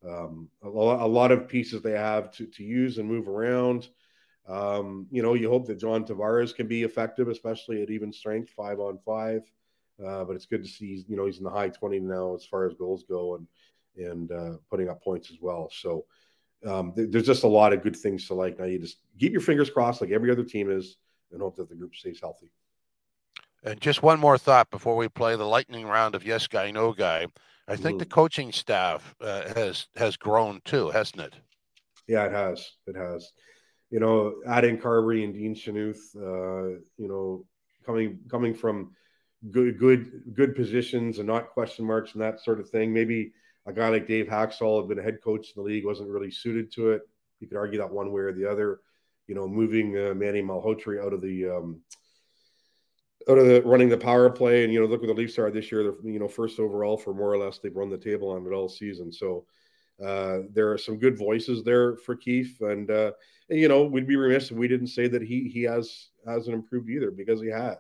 um, 0.08 0.50
a, 0.64 0.70
lot, 0.70 1.02
a 1.02 1.08
lot 1.08 1.32
of 1.32 1.48
pieces 1.48 1.82
they 1.82 1.92
have 1.92 2.32
to, 2.34 2.46
to 2.46 2.64
use 2.64 2.98
and 2.98 3.10
move 3.10 3.28
around. 3.28 3.90
Um, 4.48 5.08
you 5.12 5.22
know, 5.22 5.34
you 5.34 5.50
hope 5.50 5.68
that 5.68 5.80
John 5.80 6.06
Tavares 6.06 6.56
can 6.56 6.68
be 6.68 6.84
effective, 6.84 7.28
especially 7.28 7.82
at 7.82 7.90
even 7.90 8.14
strength, 8.14 8.52
five 8.52 8.80
on 8.80 9.00
five. 9.06 9.42
Uh, 10.04 10.24
but 10.24 10.36
it's 10.36 10.46
good 10.46 10.64
to 10.64 10.70
see, 10.70 11.04
you 11.08 11.18
know, 11.18 11.26
he's 11.26 11.40
in 11.40 11.44
the 11.44 11.50
high 11.50 11.70
20 11.70 12.00
now 12.00 12.36
as 12.36 12.46
far 12.46 12.66
as 12.68 12.76
goals 12.76 13.04
go 13.10 13.36
and 13.36 13.48
and 13.98 14.32
uh, 14.32 14.58
putting 14.70 14.90
up 14.90 15.04
points 15.04 15.32
as 15.32 15.38
well. 15.42 15.70
So 15.72 16.06
um, 16.66 16.94
th- 16.94 17.10
there's 17.12 17.26
just 17.26 17.44
a 17.44 17.48
lot 17.48 17.74
of 17.74 17.84
good 17.84 17.96
things 17.96 18.28
to 18.28 18.34
like. 18.34 18.60
Now 18.60 18.66
you 18.66 18.80
just 18.80 18.98
keep 19.20 19.32
your 19.32 19.42
fingers 19.42 19.70
crossed, 19.70 20.02
like 20.02 20.12
every 20.12 20.32
other 20.32 20.44
team 20.44 20.72
is, 20.72 20.98
and 21.32 21.42
hope 21.42 21.56
that 21.58 21.70
the 21.70 21.76
group 21.76 21.96
stays 21.96 22.20
healthy. 22.20 22.52
And 23.64 23.82
just 23.82 24.04
one 24.04 24.20
more 24.20 24.38
thought 24.38 24.70
before 24.70 24.96
we 24.96 25.10
play 25.10 25.36
the 25.36 25.46
lightning 25.46 25.86
round 25.86 26.16
of 26.16 26.26
yes 26.26 26.48
guy, 26.48 26.72
no 26.72 26.94
guy. 26.94 27.28
I 27.68 27.76
think 27.76 27.98
mm. 27.98 28.00
the 28.00 28.06
coaching 28.06 28.52
staff 28.52 29.16
uh, 29.20 29.54
has 29.56 29.88
has 29.96 30.16
grown 30.16 30.62
too, 30.64 30.90
hasn't 30.90 31.22
it? 31.22 31.36
Yeah, 32.08 32.26
it 32.26 32.32
has. 32.32 32.70
It 32.86 32.96
has 32.96 33.32
you 33.90 34.00
know, 34.00 34.36
adding 34.46 34.78
Carbery 34.78 35.24
and 35.24 35.34
Dean 35.34 35.56
Chynoweth, 35.56 36.16
uh, 36.16 36.80
you 36.98 37.08
know, 37.08 37.46
coming 37.86 38.20
coming 38.30 38.54
from 38.54 38.92
good 39.52 39.80
good 39.80 40.24
good 40.34 40.56
positions 40.56 41.20
and 41.20 41.28
not 41.28 41.52
question 41.52 41.86
marks 41.86 42.14
and 42.14 42.22
that 42.22 42.42
sort 42.42 42.60
of 42.60 42.70
thing. 42.70 42.94
Maybe 42.94 43.32
a 43.68 43.74
guy 43.74 43.90
like 43.90 44.08
Dave 44.08 44.28
Hakstol 44.28 44.80
had 44.80 44.90
been 44.90 45.00
a 45.00 45.04
head 45.04 45.22
coach 45.22 45.48
in 45.48 45.54
the 45.62 45.62
league, 45.62 45.86
wasn't 45.86 46.10
really 46.10 46.32
suited 46.32 46.72
to 46.74 46.92
it. 46.92 47.02
You 47.40 47.48
could 47.48 47.58
argue 47.58 47.80
that 47.80 47.92
one 47.92 48.12
way 48.12 48.22
or 48.22 48.34
the 48.34 48.50
other. 48.50 48.80
You 49.28 49.36
know, 49.36 49.48
moving 49.48 49.96
uh, 49.98 50.14
Manny 50.14 50.42
Malhotra 50.42 51.06
out 51.06 51.12
of 51.12 51.22
the 51.22 51.50
um, 51.50 51.82
out 53.30 53.38
of 53.38 53.46
the 53.46 53.62
running 53.64 53.90
the 53.90 53.98
power 53.98 54.30
play, 54.30 54.64
and 54.64 54.72
you 54.72 54.80
know, 54.80 54.86
look 54.86 55.02
what 55.02 55.08
the 55.08 55.14
Leafs 55.14 55.38
are 55.38 55.52
this 55.52 55.70
year. 55.70 55.84
They're 55.84 56.12
you 56.12 56.18
know 56.18 56.30
first 56.30 56.60
overall 56.60 56.98
for 56.98 57.14
more 57.14 57.34
or 57.34 57.38
less. 57.38 57.60
They've 57.60 57.76
run 57.76 57.90
the 57.90 57.98
table 57.98 58.30
on 58.32 58.48
it 58.48 58.52
all 58.52 58.70
season. 58.70 59.12
So 59.12 59.46
uh, 60.04 60.40
there 60.54 60.72
are 60.72 60.78
some 60.78 60.98
good 60.98 61.18
voices 61.18 61.62
there 61.62 61.98
for 61.98 62.16
Keefe, 62.16 62.62
and 62.62 62.90
uh, 62.90 63.12
you 63.50 63.68
know 63.68 63.84
we'd 63.84 64.08
be 64.08 64.16
remiss 64.16 64.50
if 64.50 64.58
we 64.58 64.70
didn't 64.70 64.88
say 64.88 65.10
that 65.10 65.22
he 65.22 65.50
he 65.50 65.64
has 65.64 66.08
hasn't 66.26 66.56
improved 66.56 66.90
either 66.90 67.12
because 67.12 67.42
he 67.42 67.50
has. 67.50 67.78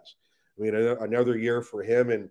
I 0.60 0.62
mean, 0.62 0.76
another 0.76 1.38
year 1.38 1.62
for 1.62 1.82
him, 1.82 2.10
and 2.10 2.30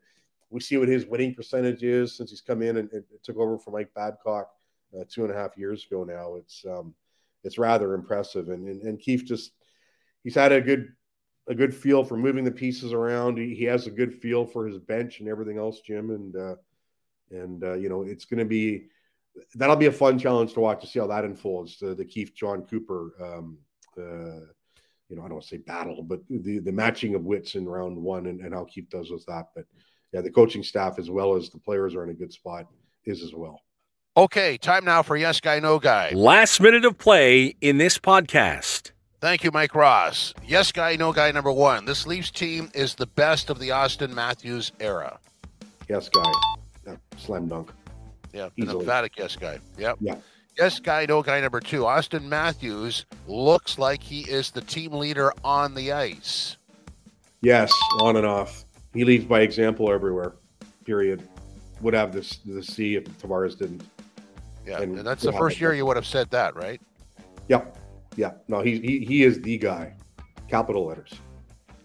we 0.57 0.61
see 0.61 0.79
what 0.79 0.88
his 0.88 1.05
winning 1.05 1.35
percentage 1.35 1.83
is 1.83 2.16
since 2.16 2.31
he's 2.31 2.40
come 2.40 2.62
in 2.62 2.79
and, 2.79 2.90
and 2.90 3.05
took 3.23 3.37
over 3.37 3.59
from 3.59 3.75
Mike 3.75 3.90
Babcock 3.95 4.49
uh, 4.99 5.05
two 5.07 5.23
and 5.23 5.31
a 5.31 5.37
half 5.37 5.51
years 5.59 5.85
ago. 5.85 6.03
Now 6.03 6.37
it's 6.37 6.64
um, 6.66 6.95
it's 7.45 7.59
rather 7.59 7.92
impressive, 7.92 8.49
and, 8.49 8.66
and 8.66 8.81
and 8.81 8.99
Keefe 8.99 9.27
just 9.27 9.53
he's 10.25 10.35
had 10.35 10.53
a 10.53 10.62
good 10.62 10.95
a 11.47 11.55
good 11.55 11.75
feel 11.75 12.03
for 12.03 12.16
moving 12.16 12.42
the 12.42 12.51
pieces 12.51 12.95
around. 12.95 13.37
He, 13.37 13.55
he 13.55 13.64
has 13.64 13.87
a 13.87 13.90
good 13.90 14.14
feel 14.14 14.47
for 14.47 14.66
his 14.66 14.79
bench 14.79 15.21
and 15.21 15.29
everything 15.29 15.59
else, 15.59 15.81
Jim, 15.81 16.09
and 16.09 16.35
uh, 16.35 16.55
and 17.31 17.62
uh, 17.62 17.75
you 17.75 17.90
know 17.90 18.01
it's 18.01 18.25
going 18.25 18.38
to 18.38 18.47
be 18.47 18.87
that'll 19.57 19.77
be 19.77 19.87
a 19.87 19.92
fun 19.92 20.19
challenge 20.19 20.55
to 20.55 20.61
watch 20.61 20.81
to 20.81 20.87
see 20.87 21.01
how 21.01 21.07
that 21.09 21.27
unfolds. 21.27 21.79
The, 21.79 21.95
the 21.95 22.07
Keefe 22.07 22.35
Jon 22.35 22.62
Cooper, 22.62 23.12
um, 23.21 23.59
uh, 23.99 24.47
you 25.11 25.16
know, 25.16 25.23
I 25.23 25.29
don't 25.29 25.33
want 25.33 25.42
to 25.42 25.49
say 25.49 25.59
battle, 25.59 26.03
but 26.03 26.21
the 26.31 26.61
the 26.61 26.73
matching 26.73 27.14
of 27.14 27.27
wits 27.27 27.57
in 27.57 27.69
round 27.69 27.99
one 27.99 28.25
and, 28.25 28.40
and 28.40 28.55
how 28.55 28.64
Keefe 28.64 28.88
does 28.88 29.11
with 29.11 29.27
that. 29.27 29.49
But 29.55 29.66
yeah, 30.12 30.21
the 30.21 30.31
coaching 30.31 30.62
staff 30.62 30.99
as 30.99 31.11
well 31.11 31.35
as 31.35 31.51
the 31.51 31.59
players 31.59 31.95
are 31.95 32.05
in 32.05 32.11
a 32.11 32.14
good 32.14 32.33
spot 32.33 32.66
is 33.05 33.23
as 33.23 33.35
well. 33.35 33.61
Okay, 34.16 34.57
time 34.57 34.85
now 34.85 35.03
for 35.03 35.16
yes 35.16 35.40
guy, 35.40 35.61
no 35.61 35.79
guy. 35.79 36.11
Last 36.14 36.61
minute 36.61 36.85
of 36.85 36.97
play 36.97 37.55
in 37.61 37.79
this 37.79 37.99
podcast. 37.99 38.92
Thank 39.21 39.45
you, 39.45 39.51
Mike 39.51 39.75
Ross. 39.75 40.35
Yes 40.47 40.73
guy, 40.73 40.97
no 40.97 41.12
guy 41.12 41.31
number 41.33 41.53
one. 41.53 41.85
This 41.85 42.07
Leafs 42.07 42.31
team 42.31 42.71
is 42.75 42.95
the 42.95 43.07
best 43.07 43.51
of 43.51 43.59
the 43.59 43.71
Auston 43.71 44.14
Matthews 44.14 44.73
era. 44.81 45.19
Yes 45.88 46.09
guy, 46.09 46.31
yeah, 46.87 46.97
slam 47.16 47.49
dunk. 47.49 47.71
Yeah, 48.33 48.49
Easily. 48.57 48.75
an 48.75 48.81
emphatic 48.81 49.16
yes 49.16 49.37
guy. 49.37 49.59
Yep. 49.79 49.99
Yeah. 50.01 50.16
Yes 50.59 50.81
guy, 50.81 51.07
no 51.07 51.23
guy 51.23 51.40
number 51.40 51.61
two. 51.61 51.83
Auston 51.83 52.25
Matthews 52.25 53.05
looks 53.27 53.79
like 53.79 54.03
he 54.03 54.21
is 54.23 54.51
the 54.51 54.62
team 54.62 54.92
leader 54.92 55.33
on 55.45 55.75
the 55.75 55.92
ice. 55.92 56.57
Yes, 57.42 57.71
on 58.01 58.16
and 58.16 58.27
off. 58.27 58.65
He 58.97 59.05
leads 59.05 59.27
by 59.27 59.41
example 59.41 59.93
everywhere. 59.93 60.37
Period. 60.85 61.23
Would 61.83 61.93
have 61.93 62.13
this 62.13 62.37
the 62.47 62.63
C 62.63 62.97
if 62.97 63.05
Tavares 63.19 63.59
didn't. 63.59 63.85
Yeah, 64.67 64.81
and, 64.81 64.99
and 64.99 65.07
that's 65.07 65.23
the 65.23 65.33
first 65.33 65.61
year 65.61 65.75
you 65.75 65.85
would 65.85 65.97
have 65.97 66.07
said 66.07 66.31
that, 66.31 66.57
right? 66.57 66.81
Yep. 67.49 67.77
Yeah, 68.17 68.33
no, 68.49 68.63
he, 68.63 68.81
he 68.81 69.05
he 69.05 69.23
is 69.23 69.43
the 69.43 69.59
guy. 69.59 69.93
Capital 70.49 70.87
letters. 70.87 71.13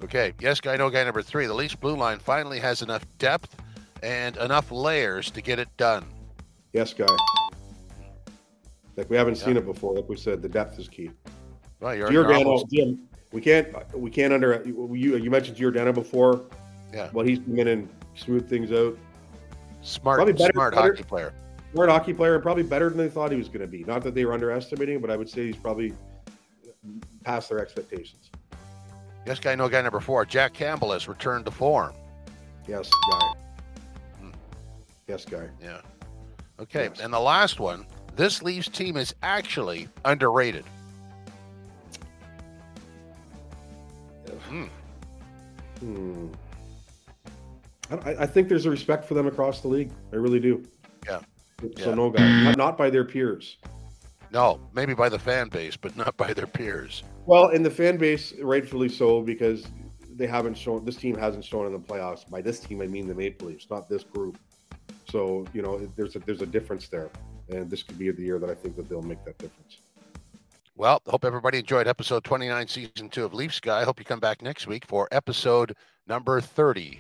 Okay, 0.02 0.34
yes, 0.40 0.62
guy, 0.62 0.78
no 0.78 0.90
guy 0.90 1.04
number 1.04 1.22
three. 1.22 1.46
The 1.46 1.54
Leafs 1.54 1.76
blue 1.76 1.98
line 1.98 2.20
finally 2.20 2.60
has 2.60 2.82
enough 2.82 3.06
depth 3.20 3.56
and 4.02 4.38
enough 4.38 4.72
layers 4.72 5.30
to 5.32 5.42
get 5.42 5.60
it 5.60 5.68
done. 5.76 6.06
Yes, 6.72 6.94
guy. 6.94 7.06
Like 8.96 9.10
we 9.10 9.18
haven't 9.18 9.36
seen 9.36 9.58
it 9.58 9.66
before. 9.66 9.94
Like 9.96 10.08
we 10.08 10.16
said, 10.16 10.42
the 10.42 10.50
depth 10.50 10.80
is 10.80 10.88
key. 10.88 11.12
Well, 11.82 11.94
you're, 11.94 12.12
you're 12.12 12.24
Giordano, 12.24 12.52
almost, 12.52 12.72
Jim, 12.72 13.00
we 13.34 13.42
can't 13.42 13.68
we 13.94 14.10
can't 14.10 14.34
under 14.34 14.62
you 14.66 15.18
you 15.18 15.30
mentioned 15.30 15.58
Giordano 15.58 15.92
before. 15.92 16.46
Yeah. 16.94 17.10
Well, 17.14 17.26
he's 17.26 17.40
come 17.40 17.58
in 17.60 17.68
and 17.68 17.90
smooth 18.16 18.50
things 18.50 18.72
out. 18.72 18.98
smart, 19.82 20.18
probably 20.18 20.34
better- 20.34 20.52
smart 20.54 20.76
better- 20.76 20.92
hockey 20.94 21.04
player. 21.04 21.34
Smart 21.74 21.90
hockey 21.90 22.14
player, 22.14 22.38
probably 22.40 22.64
better 22.64 22.90
than 22.90 22.98
they 22.98 23.08
thought 23.10 23.32
he 23.32 23.38
was 23.38 23.48
going 23.48 23.62
to 23.62 23.68
be. 23.68 23.84
Not 23.86 24.04
that 24.04 24.14
they 24.14 24.26
were 24.26 24.34
underestimating, 24.34 25.00
but 25.00 25.10
I 25.10 25.16
would 25.16 25.30
say 25.30 25.46
he's 25.48 25.56
probably 25.56 25.94
past 27.24 27.50
their 27.50 27.60
expectations. 27.60 28.30
Yes, 29.26 29.40
guy, 29.40 29.56
no 29.56 29.70
guy 29.70 29.82
number 29.82 30.00
four. 30.00 30.26
Jack 30.26 30.54
Campbell 30.54 30.92
has 30.92 31.08
returned 31.08 31.46
to 31.46 31.52
form. 31.52 31.94
Yes, 32.68 32.90
guy. 33.12 33.34
Hmm. 34.20 34.30
Yes, 35.08 35.26
guy. 35.26 35.48
Yeah. 35.62 35.80
Okay, 36.60 36.86
Yes. 36.90 37.00
and 37.00 37.14
the 37.14 37.20
last 37.20 37.60
one. 37.60 37.86
This 38.16 38.42
Leafs 38.44 38.68
team 38.68 38.98
is 38.98 39.16
actually 39.24 39.88
underrated. 40.04 40.66
Hmm. 44.48 44.66
Hmm. 45.80 46.28
I, 47.92 48.16
I 48.24 48.26
think 48.26 48.48
there's 48.50 48.66
a 48.66 48.70
respect 48.70 49.06
for 49.06 49.14
them 49.14 49.28
across 49.28 49.62
the 49.62 49.68
league. 49.68 49.92
I 50.12 50.16
really 50.16 50.40
do. 50.40 50.64
Yeah. 51.06 51.20
So 51.62 51.70
Yeah. 51.78 51.94
no 51.94 52.10
guy, 52.10 52.44
not, 52.44 52.58
not 52.58 52.78
by 52.78 52.90
their 52.90 53.06
peers. 53.06 53.58
No, 54.32 54.60
maybe 54.74 54.94
by 54.94 55.10
the 55.10 55.20
fan 55.20 55.50
base, 55.50 55.76
but 55.76 55.96
not 55.98 56.16
by 56.16 56.34
their 56.34 56.48
peers. 56.48 57.04
Well, 57.26 57.50
in 57.50 57.64
the 57.64 57.70
fan 57.70 57.98
base, 57.98 58.34
rightfully 58.42 58.88
so, 58.88 59.22
because 59.22 59.68
they 60.16 60.26
haven't 60.26 60.58
shown. 60.58 60.86
This 60.86 60.96
team 60.96 61.16
hasn't 61.18 61.44
shown 61.44 61.66
in 61.66 61.74
the 61.74 61.80
playoffs. 61.80 62.30
By 62.30 62.42
this 62.42 62.60
team, 62.60 62.82
I 62.82 62.88
mean 62.88 63.08
the 63.08 63.16
Maple 63.16 63.48
Leafs, 63.48 63.68
not 63.70 63.90
this 63.90 64.04
group. 64.04 64.38
So 65.10 65.46
you 65.54 65.62
know, 65.62 65.86
there's 65.98 66.16
a 66.16 66.20
there's 66.20 66.42
a 66.42 66.46
difference 66.46 66.88
there, 66.88 67.10
and 67.50 67.70
this 67.70 67.84
could 67.84 68.00
be 68.00 68.10
the 68.12 68.22
year 68.24 68.40
that 68.40 68.50
I 68.50 68.56
think 68.56 68.78
that 68.78 68.88
they'll 68.88 69.02
make 69.02 69.24
that 69.26 69.38
difference. 69.38 69.80
Well, 70.78 71.02
hope 71.08 71.26
everybody 71.26 71.60
enjoyed 71.60 71.88
episode 71.88 72.24
29, 72.24 72.68
season 72.68 73.10
two 73.10 73.26
of 73.26 73.34
Leafs 73.34 73.60
Guy. 73.60 73.84
Hope 73.84 74.00
you 74.00 74.06
come 74.06 74.20
back 74.22 74.42
next 74.42 74.66
week 74.66 74.86
for 74.86 75.08
episode 75.12 75.76
number 76.08 76.40
30. 76.42 77.00